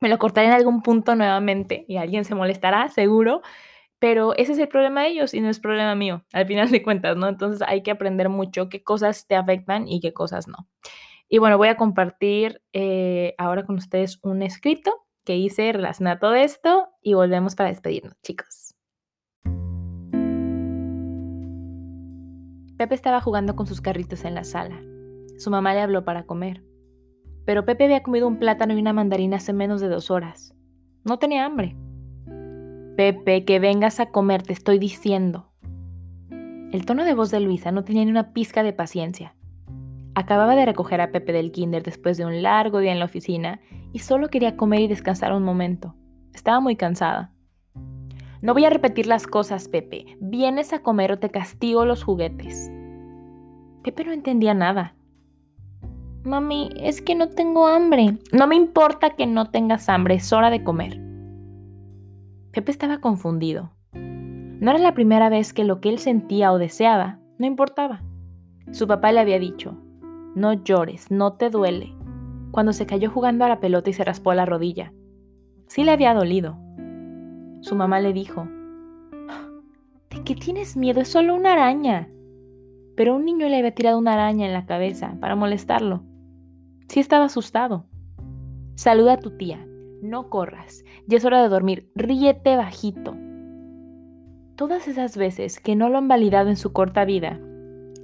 me 0.00 0.08
lo 0.08 0.18
cortaré 0.18 0.48
en 0.48 0.52
algún 0.54 0.82
punto 0.82 1.16
nuevamente 1.16 1.84
y 1.88 1.96
alguien 1.96 2.24
se 2.24 2.34
molestará, 2.34 2.88
seguro, 2.90 3.42
pero 3.98 4.34
ese 4.36 4.52
es 4.52 4.58
el 4.58 4.68
problema 4.68 5.02
de 5.02 5.08
ellos 5.10 5.34
y 5.34 5.40
no 5.40 5.50
es 5.50 5.60
problema 5.60 5.94
mío, 5.94 6.24
al 6.32 6.46
final 6.46 6.70
de 6.70 6.82
cuentas, 6.82 7.16
¿no? 7.16 7.28
Entonces 7.28 7.62
hay 7.66 7.82
que 7.82 7.90
aprender 7.90 8.28
mucho 8.28 8.68
qué 8.68 8.82
cosas 8.82 9.26
te 9.26 9.36
afectan 9.36 9.88
y 9.88 10.00
qué 10.00 10.12
cosas 10.12 10.48
no. 10.48 10.68
Y 11.28 11.38
bueno, 11.38 11.58
voy 11.58 11.68
a 11.68 11.76
compartir 11.76 12.62
eh, 12.72 13.34
ahora 13.38 13.64
con 13.64 13.76
ustedes 13.76 14.18
un 14.22 14.42
escrito 14.42 15.06
que 15.24 15.36
hice 15.36 15.72
relacionado 15.72 16.18
todo 16.18 16.34
esto 16.34 16.88
y 17.02 17.14
volvemos 17.14 17.54
para 17.54 17.70
despedirnos, 17.70 18.14
chicos. 18.22 18.74
Pepe 22.76 22.94
estaba 22.94 23.20
jugando 23.20 23.56
con 23.56 23.66
sus 23.66 23.80
carritos 23.80 24.24
en 24.24 24.34
la 24.34 24.44
sala. 24.44 24.80
Su 25.36 25.50
mamá 25.50 25.74
le 25.74 25.80
habló 25.80 26.04
para 26.04 26.24
comer. 26.24 26.64
Pero 27.44 27.64
Pepe 27.64 27.84
había 27.84 28.02
comido 28.02 28.26
un 28.26 28.38
plátano 28.38 28.74
y 28.74 28.80
una 28.80 28.92
mandarina 28.92 29.36
hace 29.36 29.52
menos 29.52 29.80
de 29.80 29.88
dos 29.88 30.10
horas. 30.10 30.54
No 31.04 31.18
tenía 31.18 31.44
hambre. 31.44 31.76
Pepe, 32.96 33.44
que 33.44 33.58
vengas 33.58 34.00
a 34.00 34.10
comer, 34.10 34.42
te 34.42 34.52
estoy 34.52 34.78
diciendo. 34.78 35.52
El 36.72 36.86
tono 36.86 37.04
de 37.04 37.14
voz 37.14 37.30
de 37.30 37.40
Luisa 37.40 37.72
no 37.72 37.84
tenía 37.84 38.04
ni 38.04 38.10
una 38.10 38.32
pizca 38.32 38.62
de 38.62 38.72
paciencia. 38.72 39.34
Acababa 40.14 40.56
de 40.56 40.66
recoger 40.66 41.00
a 41.00 41.12
Pepe 41.12 41.32
del 41.32 41.52
kinder 41.52 41.82
después 41.82 42.16
de 42.16 42.26
un 42.26 42.42
largo 42.42 42.80
día 42.80 42.92
en 42.92 42.98
la 42.98 43.04
oficina 43.04 43.60
y 43.92 44.00
solo 44.00 44.28
quería 44.28 44.56
comer 44.56 44.80
y 44.80 44.88
descansar 44.88 45.32
un 45.32 45.42
momento. 45.42 45.94
Estaba 46.34 46.60
muy 46.60 46.76
cansada. 46.76 47.32
No 48.42 48.54
voy 48.54 48.64
a 48.64 48.70
repetir 48.70 49.06
las 49.06 49.26
cosas, 49.26 49.68
Pepe. 49.68 50.16
Vienes 50.20 50.72
a 50.72 50.80
comer 50.80 51.12
o 51.12 51.18
te 51.18 51.30
castigo 51.30 51.84
los 51.84 52.02
juguetes. 52.02 52.70
Pepe 53.82 54.04
no 54.04 54.12
entendía 54.12 54.54
nada. 54.54 54.94
Mami, 56.24 56.70
es 56.76 57.00
que 57.00 57.14
no 57.14 57.28
tengo 57.28 57.66
hambre. 57.66 58.18
No 58.32 58.46
me 58.46 58.56
importa 58.56 59.10
que 59.10 59.26
no 59.26 59.50
tengas 59.50 59.88
hambre, 59.88 60.14
es 60.16 60.32
hora 60.32 60.50
de 60.50 60.64
comer. 60.64 61.00
Pepe 62.52 62.72
estaba 62.72 63.00
confundido. 63.00 63.70
No 63.92 64.70
era 64.70 64.78
la 64.78 64.92
primera 64.92 65.28
vez 65.28 65.52
que 65.52 65.64
lo 65.64 65.80
que 65.80 65.88
él 65.88 65.98
sentía 65.98 66.52
o 66.52 66.58
deseaba 66.58 67.18
no 67.38 67.46
importaba. 67.46 68.02
Su 68.70 68.86
papá 68.86 69.12
le 69.12 69.20
había 69.20 69.38
dicho, 69.38 69.78
no 70.34 70.52
llores, 70.52 71.10
no 71.10 71.34
te 71.34 71.50
duele, 71.50 71.94
cuando 72.50 72.72
se 72.72 72.86
cayó 72.86 73.10
jugando 73.10 73.44
a 73.44 73.48
la 73.48 73.60
pelota 73.60 73.90
y 73.90 73.92
se 73.92 74.04
raspó 74.04 74.34
la 74.34 74.46
rodilla. 74.46 74.92
Sí 75.66 75.84
le 75.84 75.92
había 75.92 76.14
dolido, 76.14 76.58
su 77.62 77.76
mamá 77.76 78.00
le 78.00 78.14
dijo, 78.14 78.48
¿de 80.08 80.24
qué 80.24 80.34
tienes 80.34 80.76
miedo? 80.78 81.00
Es 81.02 81.08
solo 81.08 81.34
una 81.34 81.52
araña. 81.52 82.08
Pero 82.96 83.14
un 83.14 83.24
niño 83.26 83.48
le 83.48 83.58
había 83.58 83.74
tirado 83.74 83.98
una 83.98 84.14
araña 84.14 84.46
en 84.46 84.54
la 84.54 84.64
cabeza 84.64 85.16
para 85.20 85.36
molestarlo. 85.36 86.02
Sí 86.88 87.00
estaba 87.00 87.26
asustado. 87.26 87.86
Saluda 88.76 89.14
a 89.14 89.20
tu 89.20 89.36
tía. 89.36 89.66
No 90.02 90.30
corras. 90.30 90.84
Ya 91.06 91.18
es 91.18 91.24
hora 91.26 91.42
de 91.42 91.50
dormir. 91.50 91.90
Ríete 91.94 92.56
bajito. 92.56 93.14
Todas 94.56 94.88
esas 94.88 95.16
veces 95.18 95.60
que 95.60 95.76
no 95.76 95.90
lo 95.90 95.98
han 95.98 96.08
validado 96.08 96.48
en 96.48 96.56
su 96.56 96.72
corta 96.72 97.04
vida, 97.04 97.40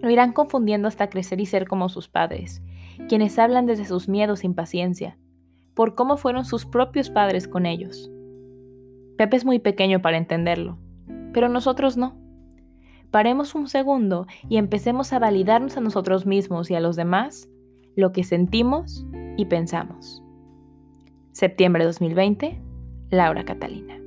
lo 0.07 0.13
irán 0.13 0.33
confundiendo 0.33 0.87
hasta 0.87 1.11
crecer 1.11 1.41
y 1.41 1.47
ser 1.47 1.67
como 1.67 1.89
sus 1.89 2.07
padres, 2.07 2.63
quienes 3.09 3.41
hablan 3.41 3.67
desde 3.67 3.87
sus 3.87 4.09
miedos 4.09 4.39
sin 4.39 4.55
paciencia, 4.55 5.19
por 5.75 5.97
cómo 5.97 6.17
fueron 6.17 6.45
sus 6.45 6.65
propios 6.65 7.11
padres 7.11 7.49
con 7.49 7.67
ellos. 7.67 8.09
Pepe 9.19 9.37
es 9.37 9.45
muy 9.45 9.59
pequeño 9.59 10.01
para 10.01 10.17
entenderlo, 10.17 10.79
pero 11.33 11.49
nosotros 11.49 11.97
no. 11.97 12.17
Paremos 13.11 13.57
un 13.57 13.67
segundo 13.67 14.29
y 14.49 14.59
empecemos 14.59 15.13
a 15.13 15.19
validarnos 15.19 15.77
a 15.77 15.81
nosotros 15.81 16.25
mismos 16.25 16.71
y 16.71 16.77
a 16.77 16.81
los 16.81 16.95
demás 16.95 17.49
lo 17.97 18.13
que 18.13 18.23
sentimos 18.23 19.05
y 19.37 19.47
pensamos. 19.47 20.23
Septiembre 21.33 21.85
2020, 21.85 22.63
Laura 23.11 23.45
Catalina. 23.45 24.06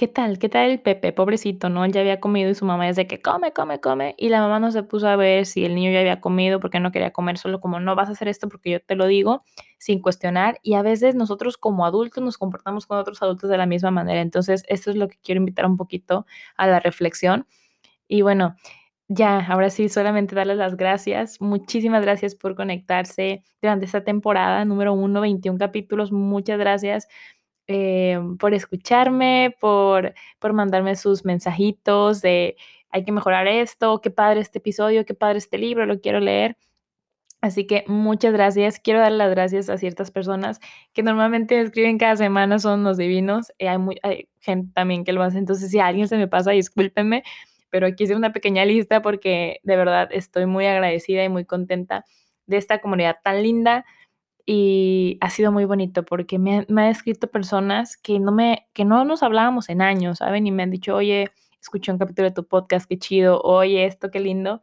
¿Qué 0.00 0.08
tal? 0.08 0.38
¿Qué 0.38 0.48
tal 0.48 0.70
el 0.70 0.80
Pepe? 0.80 1.12
Pobrecito, 1.12 1.68
¿no? 1.68 1.84
Ya 1.84 2.00
había 2.00 2.20
comido 2.20 2.48
y 2.48 2.54
su 2.54 2.64
mamá 2.64 2.86
dice 2.86 3.06
que 3.06 3.20
come, 3.20 3.52
come, 3.52 3.80
come. 3.80 4.14
Y 4.16 4.30
la 4.30 4.40
mamá 4.40 4.58
no 4.58 4.72
se 4.72 4.82
puso 4.82 5.06
a 5.06 5.14
ver 5.14 5.44
si 5.44 5.66
el 5.66 5.74
niño 5.74 5.90
ya 5.90 6.00
había 6.00 6.22
comido 6.22 6.58
porque 6.58 6.80
no 6.80 6.90
quería 6.90 7.12
comer, 7.12 7.36
solo 7.36 7.60
como 7.60 7.80
no 7.80 7.94
vas 7.94 8.08
a 8.08 8.12
hacer 8.12 8.26
esto 8.26 8.48
porque 8.48 8.70
yo 8.70 8.80
te 8.80 8.94
lo 8.94 9.06
digo 9.06 9.44
sin 9.76 10.00
cuestionar. 10.00 10.58
Y 10.62 10.72
a 10.72 10.80
veces 10.80 11.16
nosotros 11.16 11.58
como 11.58 11.84
adultos 11.84 12.24
nos 12.24 12.38
comportamos 12.38 12.86
con 12.86 12.96
otros 12.96 13.20
adultos 13.20 13.50
de 13.50 13.58
la 13.58 13.66
misma 13.66 13.90
manera. 13.90 14.22
Entonces, 14.22 14.64
esto 14.68 14.88
es 14.88 14.96
lo 14.96 15.06
que 15.06 15.18
quiero 15.22 15.40
invitar 15.40 15.66
un 15.66 15.76
poquito 15.76 16.24
a 16.56 16.66
la 16.66 16.80
reflexión. 16.80 17.46
Y 18.08 18.22
bueno, 18.22 18.56
ya, 19.08 19.40
ahora 19.40 19.68
sí, 19.68 19.90
solamente 19.90 20.34
darles 20.34 20.56
las 20.56 20.76
gracias. 20.78 21.42
Muchísimas 21.42 22.00
gracias 22.02 22.34
por 22.34 22.54
conectarse 22.54 23.42
durante 23.60 23.84
esta 23.84 24.02
temporada 24.02 24.64
número 24.64 24.94
uno, 24.94 25.20
21 25.20 25.58
capítulos. 25.58 26.10
Muchas 26.10 26.58
gracias 26.58 27.06
eh, 27.72 28.18
por 28.40 28.52
escucharme, 28.52 29.54
por, 29.60 30.12
por 30.40 30.52
mandarme 30.52 30.96
sus 30.96 31.24
mensajitos 31.24 32.20
de 32.20 32.56
hay 32.90 33.04
que 33.04 33.12
mejorar 33.12 33.46
esto, 33.46 34.00
qué 34.00 34.10
padre 34.10 34.40
este 34.40 34.58
episodio, 34.58 35.04
qué 35.06 35.14
padre 35.14 35.38
este 35.38 35.56
libro, 35.56 35.86
lo 35.86 36.00
quiero 36.00 36.18
leer. 36.18 36.56
Así 37.40 37.68
que 37.68 37.84
muchas 37.86 38.32
gracias. 38.32 38.80
Quiero 38.80 38.98
dar 38.98 39.12
las 39.12 39.30
gracias 39.30 39.70
a 39.70 39.78
ciertas 39.78 40.10
personas 40.10 40.58
que 40.92 41.04
normalmente 41.04 41.54
me 41.54 41.62
escriben 41.62 41.96
cada 41.96 42.16
semana, 42.16 42.58
son 42.58 42.82
los 42.82 42.96
divinos. 42.96 43.52
hay, 43.60 43.78
muy, 43.78 43.98
hay 44.02 44.28
gente 44.40 44.72
también 44.74 45.04
que 45.04 45.12
lo 45.12 45.22
hace. 45.22 45.38
Entonces, 45.38 45.70
si 45.70 45.78
alguien 45.78 46.08
se 46.08 46.16
me 46.16 46.26
pasa, 46.26 46.50
discúlpenme, 46.50 47.22
pero 47.70 47.86
aquí 47.86 48.02
hice 48.02 48.16
una 48.16 48.32
pequeña 48.32 48.64
lista 48.64 49.00
porque 49.00 49.60
de 49.62 49.76
verdad 49.76 50.08
estoy 50.10 50.46
muy 50.46 50.66
agradecida 50.66 51.22
y 51.22 51.28
muy 51.28 51.44
contenta 51.44 52.04
de 52.46 52.56
esta 52.56 52.80
comunidad 52.80 53.18
tan 53.22 53.44
linda 53.44 53.84
y 54.52 55.16
ha 55.20 55.30
sido 55.30 55.52
muy 55.52 55.64
bonito 55.64 56.04
porque 56.04 56.36
me, 56.40 56.66
me 56.68 56.82
han 56.82 56.88
escrito 56.88 57.30
personas 57.30 57.96
que 57.96 58.18
no, 58.18 58.32
me, 58.32 58.66
que 58.72 58.84
no 58.84 59.04
nos 59.04 59.22
hablábamos 59.22 59.68
en 59.68 59.80
años, 59.80 60.18
¿saben? 60.18 60.44
Y 60.44 60.50
me 60.50 60.64
han 60.64 60.72
dicho, 60.72 60.96
oye, 60.96 61.30
escuché 61.60 61.92
un 61.92 61.98
capítulo 61.98 62.28
de 62.30 62.34
tu 62.34 62.48
podcast, 62.48 62.88
qué 62.88 62.98
chido, 62.98 63.40
oye, 63.42 63.86
esto, 63.86 64.10
qué 64.10 64.18
lindo. 64.18 64.60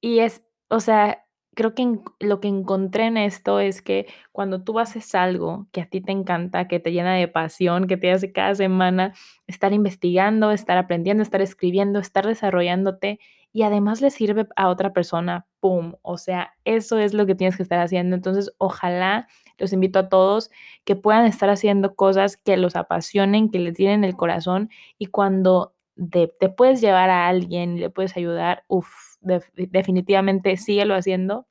Y 0.00 0.20
es, 0.20 0.42
o 0.70 0.80
sea, 0.80 1.26
creo 1.54 1.74
que 1.74 1.98
lo 2.20 2.40
que 2.40 2.48
encontré 2.48 3.04
en 3.04 3.18
esto 3.18 3.60
es 3.60 3.82
que 3.82 4.06
cuando 4.32 4.64
tú 4.64 4.78
haces 4.78 5.14
algo 5.14 5.66
que 5.72 5.82
a 5.82 5.86
ti 5.86 6.00
te 6.00 6.12
encanta, 6.12 6.66
que 6.66 6.80
te 6.80 6.90
llena 6.90 7.14
de 7.16 7.28
pasión, 7.28 7.86
que 7.86 7.98
te 7.98 8.10
hace 8.10 8.32
cada 8.32 8.54
semana 8.54 9.12
estar 9.46 9.74
investigando, 9.74 10.52
estar 10.52 10.78
aprendiendo, 10.78 11.22
estar 11.22 11.42
escribiendo, 11.42 11.98
estar 11.98 12.26
desarrollándote 12.26 13.20
y 13.52 13.62
además 13.62 14.00
le 14.00 14.10
sirve 14.10 14.46
a 14.56 14.68
otra 14.68 14.92
persona, 14.92 15.46
¡pum! 15.60 15.94
O 16.02 16.18
sea, 16.18 16.54
eso 16.64 16.98
es 16.98 17.14
lo 17.14 17.26
que 17.26 17.34
tienes 17.34 17.56
que 17.56 17.62
estar 17.64 17.80
haciendo. 17.80 18.16
Entonces, 18.16 18.52
ojalá 18.58 19.26
los 19.58 19.72
invito 19.72 19.98
a 19.98 20.08
todos 20.08 20.50
que 20.84 20.96
puedan 20.96 21.26
estar 21.26 21.50
haciendo 21.50 21.94
cosas 21.96 22.36
que 22.36 22.56
los 22.56 22.76
apasionen, 22.76 23.50
que 23.50 23.58
les 23.58 23.74
tienen 23.76 24.04
el 24.04 24.16
corazón 24.16 24.70
y 24.98 25.06
cuando 25.06 25.74
te 26.10 26.48
puedes 26.48 26.80
llevar 26.80 27.10
a 27.10 27.28
alguien, 27.28 27.78
le 27.80 27.90
puedes 27.90 28.16
ayudar, 28.16 28.64
uff, 28.68 28.88
definitivamente 29.20 30.56
síguelo 30.56 30.94
haciendo 30.94 31.46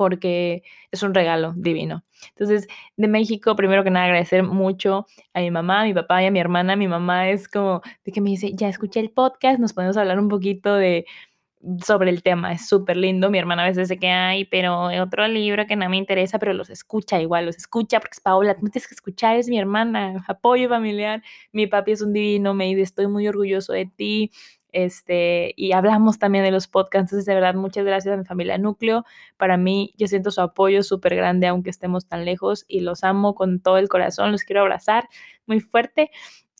porque 0.00 0.62
es 0.90 1.02
un 1.02 1.12
regalo 1.12 1.52
divino. 1.54 2.04
Entonces, 2.30 2.66
de 2.96 3.06
México, 3.06 3.54
primero 3.54 3.84
que 3.84 3.90
nada, 3.90 4.06
agradecer 4.06 4.42
mucho 4.42 5.06
a 5.34 5.40
mi 5.40 5.50
mamá, 5.50 5.82
a 5.82 5.84
mi 5.84 5.92
papá 5.92 6.22
y 6.22 6.26
a 6.26 6.30
mi 6.30 6.40
hermana. 6.40 6.74
Mi 6.74 6.88
mamá 6.88 7.28
es 7.28 7.48
como 7.48 7.82
de 8.02 8.10
que 8.10 8.22
me 8.22 8.30
dice, 8.30 8.52
ya 8.54 8.70
escuché 8.70 8.98
el 9.00 9.10
podcast, 9.10 9.60
nos 9.60 9.74
podemos 9.74 9.98
hablar 9.98 10.18
un 10.18 10.30
poquito 10.30 10.74
de 10.74 11.04
sobre 11.84 12.08
el 12.08 12.22
tema, 12.22 12.50
es 12.54 12.66
súper 12.66 12.96
lindo. 12.96 13.28
Mi 13.28 13.36
hermana 13.36 13.62
a 13.64 13.66
veces 13.66 13.90
dice 13.90 14.00
que 14.00 14.08
hay, 14.08 14.46
pero 14.46 14.84
otro 15.02 15.28
libro 15.28 15.66
que 15.66 15.76
no 15.76 15.86
me 15.90 15.98
interesa, 15.98 16.38
pero 16.38 16.54
los 16.54 16.70
escucha 16.70 17.20
igual, 17.20 17.44
los 17.44 17.58
escucha 17.58 18.00
porque 18.00 18.14
es 18.14 18.20
Paola, 18.20 18.54
tú 18.54 18.60
tienes 18.70 18.88
que 18.88 18.94
escuchar, 18.94 19.36
es 19.36 19.50
mi 19.50 19.58
hermana, 19.58 20.24
apoyo 20.28 20.70
familiar. 20.70 21.22
Mi 21.52 21.66
papi 21.66 21.92
es 21.92 22.00
un 22.00 22.14
divino, 22.14 22.54
me 22.54 22.64
dice, 22.64 22.80
estoy 22.80 23.06
muy 23.06 23.28
orgulloso 23.28 23.74
de 23.74 23.84
ti, 23.84 24.30
este, 24.72 25.52
y 25.56 25.72
hablamos 25.72 26.18
también 26.18 26.44
de 26.44 26.50
los 26.50 26.68
podcasts. 26.68 27.12
Entonces, 27.12 27.26
de 27.26 27.34
verdad, 27.34 27.54
muchas 27.54 27.84
gracias 27.84 28.14
a 28.14 28.16
mi 28.16 28.24
familia 28.24 28.58
Núcleo. 28.58 29.04
Para 29.36 29.56
mí, 29.56 29.94
yo 29.96 30.08
siento 30.08 30.30
su 30.30 30.40
apoyo 30.40 30.82
súper 30.82 31.16
grande, 31.16 31.46
aunque 31.46 31.70
estemos 31.70 32.06
tan 32.06 32.24
lejos, 32.24 32.64
y 32.68 32.80
los 32.80 33.04
amo 33.04 33.34
con 33.34 33.60
todo 33.60 33.78
el 33.78 33.88
corazón. 33.88 34.32
Los 34.32 34.42
quiero 34.44 34.62
abrazar 34.62 35.08
muy 35.46 35.60
fuerte. 35.60 36.10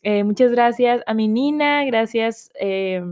Eh, 0.03 0.25
muchas 0.25 0.53
gracias 0.53 1.03
a 1.07 1.15
mi 1.15 1.29
Nina, 1.29 1.85
gracias. 1.85 2.51
Eh, 2.61 3.03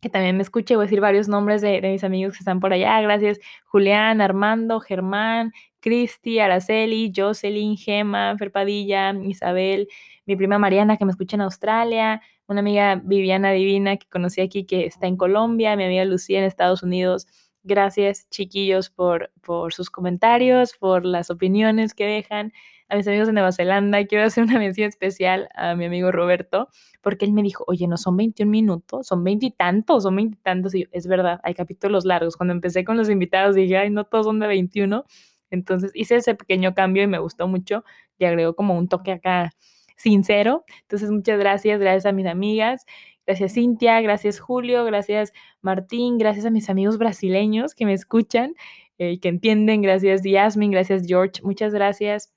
que 0.00 0.10
también 0.10 0.36
me 0.36 0.42
escuche, 0.42 0.76
voy 0.76 0.84
a 0.84 0.86
decir 0.86 1.00
varios 1.00 1.26
nombres 1.26 1.62
de, 1.62 1.80
de, 1.80 1.90
mis 1.90 2.04
amigos 2.04 2.34
que 2.34 2.40
están 2.40 2.60
por 2.60 2.72
allá. 2.72 3.00
Gracias, 3.00 3.38
Julián, 3.64 4.20
Armando, 4.20 4.80
Germán, 4.80 5.52
Cristi, 5.80 6.38
Araceli, 6.38 7.12
Jocelyn, 7.14 7.76
Gema, 7.76 8.36
Ferpadilla, 8.38 9.14
Isabel, 9.22 9.88
mi 10.26 10.36
prima 10.36 10.58
Mariana 10.58 10.96
que 10.96 11.04
me 11.04 11.12
escucha 11.12 11.36
en 11.36 11.42
Australia, 11.42 12.20
una 12.48 12.60
amiga 12.60 13.00
Viviana 13.02 13.52
Divina 13.52 13.96
que 13.96 14.08
conocí 14.08 14.40
aquí 14.40 14.64
que 14.64 14.86
está 14.86 15.06
en 15.06 15.16
Colombia, 15.16 15.76
mi 15.76 15.84
amiga 15.84 16.04
Lucía 16.04 16.38
en 16.38 16.44
Estados 16.44 16.82
Unidos. 16.82 17.26
Gracias, 17.64 18.28
chiquillos, 18.30 18.90
por, 18.90 19.32
por 19.42 19.74
sus 19.74 19.90
comentarios, 19.90 20.74
por 20.78 21.04
las 21.04 21.30
opiniones 21.30 21.94
que 21.94 22.06
dejan. 22.06 22.52
a 22.88 22.96
mis 22.96 23.08
amigos 23.08 23.26
de 23.26 23.32
Nueva 23.32 23.50
Zelanda. 23.50 24.04
Quiero 24.06 24.24
hacer 24.24 24.44
una 24.44 24.58
mención 24.60 24.88
especial 24.88 25.48
a 25.56 25.74
mi 25.74 25.86
amigo 25.86 26.12
Roberto, 26.12 26.68
porque 27.02 27.24
él 27.24 27.32
me 27.32 27.42
dijo, 27.42 27.64
oye, 27.66 27.88
no 27.88 27.96
son 27.96 28.16
21 28.16 28.48
minutos, 28.48 29.08
son 29.08 29.24
veintitantos, 29.24 30.04
son 30.04 30.14
veintitantos. 30.14 30.74
Y, 30.76 30.86
es 30.92 31.08
verdad, 31.08 31.40
hay 31.42 31.54
capítulos 31.54 32.04
largos. 32.04 32.36
Cuando 32.36 32.52
empecé 32.54 32.84
con 32.84 32.96
los 32.96 33.10
invitados 33.10 33.56
dije, 33.56 33.76
ay, 33.78 33.90
no 33.90 34.04
todos 34.04 34.26
son 34.26 34.38
de 34.38 34.46
21. 34.46 35.04
Entonces 35.50 35.90
hice 35.94 36.16
ese 36.16 36.34
pequeño 36.36 36.74
cambio 36.74 37.02
y 37.02 37.06
me 37.08 37.18
gustó 37.18 37.48
mucho 37.48 37.84
y 38.18 38.24
agregó 38.24 38.54
como 38.54 38.78
un 38.78 38.88
toque 38.88 39.12
acá 39.12 39.52
sincero. 39.96 40.64
Entonces, 40.82 41.10
muchas 41.10 41.38
gracias, 41.38 41.80
gracias 41.80 42.06
a 42.06 42.12
mis 42.12 42.26
amigas. 42.26 42.86
Gracias 43.26 43.54
Cintia, 43.54 44.00
gracias 44.00 44.38
Julio, 44.38 44.84
gracias 44.84 45.32
Martín, 45.60 46.16
gracias 46.16 46.46
a 46.46 46.50
mis 46.50 46.70
amigos 46.70 46.96
brasileños 46.96 47.74
que 47.74 47.84
me 47.84 47.92
escuchan 47.92 48.54
eh, 48.98 49.12
y 49.12 49.18
que 49.18 49.28
entienden, 49.28 49.82
gracias 49.82 50.22
Yasmin, 50.22 50.70
gracias 50.70 51.02
George, 51.06 51.42
muchas 51.42 51.74
gracias 51.74 52.32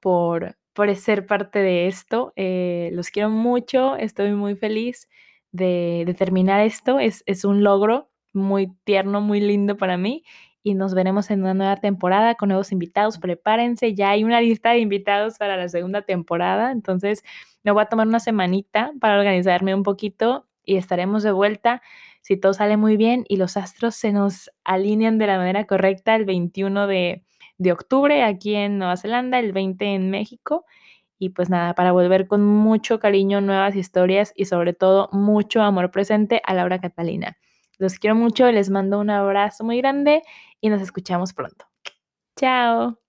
por, 0.00 0.56
por 0.72 0.94
ser 0.96 1.26
parte 1.26 1.60
de 1.60 1.86
esto. 1.86 2.32
Eh, 2.34 2.90
los 2.92 3.10
quiero 3.10 3.30
mucho, 3.30 3.96
estoy 3.96 4.32
muy 4.32 4.56
feliz 4.56 5.08
de, 5.52 6.02
de 6.04 6.14
terminar 6.14 6.60
esto, 6.60 6.98
es, 6.98 7.22
es 7.26 7.44
un 7.44 7.62
logro 7.62 8.10
muy 8.32 8.72
tierno, 8.84 9.20
muy 9.20 9.40
lindo 9.40 9.76
para 9.76 9.96
mí 9.96 10.24
y 10.62 10.74
nos 10.74 10.94
veremos 10.94 11.30
en 11.30 11.42
una 11.42 11.54
nueva 11.54 11.76
temporada 11.76 12.34
con 12.34 12.48
nuevos 12.48 12.72
invitados. 12.72 13.18
Prepárense, 13.18 13.94
ya 13.94 14.10
hay 14.10 14.24
una 14.24 14.40
lista 14.40 14.70
de 14.70 14.78
invitados 14.78 15.38
para 15.38 15.56
la 15.56 15.68
segunda 15.68 16.02
temporada, 16.02 16.72
entonces 16.72 17.22
me 17.64 17.72
voy 17.72 17.82
a 17.82 17.86
tomar 17.86 18.06
una 18.06 18.20
semanita 18.20 18.92
para 19.00 19.18
organizarme 19.18 19.74
un 19.74 19.82
poquito 19.82 20.46
y 20.64 20.76
estaremos 20.76 21.22
de 21.22 21.32
vuelta 21.32 21.82
si 22.22 22.36
todo 22.36 22.54
sale 22.54 22.76
muy 22.76 22.96
bien 22.96 23.24
y 23.28 23.36
los 23.36 23.56
astros 23.56 23.96
se 23.96 24.12
nos 24.12 24.50
alinean 24.64 25.18
de 25.18 25.26
la 25.26 25.38
manera 25.38 25.64
correcta 25.66 26.14
el 26.14 26.24
21 26.24 26.86
de, 26.86 27.24
de 27.58 27.72
octubre 27.72 28.22
aquí 28.22 28.54
en 28.54 28.78
Nueva 28.78 28.96
Zelanda, 28.96 29.38
el 29.38 29.52
20 29.52 29.84
en 29.94 30.10
México. 30.10 30.64
Y 31.18 31.30
pues 31.30 31.50
nada, 31.50 31.74
para 31.74 31.92
volver 31.92 32.26
con 32.26 32.44
mucho 32.44 32.98
cariño, 32.98 33.40
nuevas 33.40 33.76
historias 33.76 34.32
y 34.36 34.46
sobre 34.46 34.72
todo 34.72 35.08
mucho 35.12 35.62
amor 35.62 35.90
presente 35.90 36.42
a 36.44 36.54
Laura 36.54 36.80
Catalina. 36.80 37.38
Los 37.78 37.98
quiero 37.98 38.14
mucho, 38.14 38.50
les 38.50 38.70
mando 38.70 38.98
un 39.00 39.10
abrazo 39.10 39.64
muy 39.64 39.78
grande 39.78 40.22
y 40.60 40.68
nos 40.68 40.82
escuchamos 40.82 41.32
pronto. 41.32 41.66
Chao. 42.36 43.01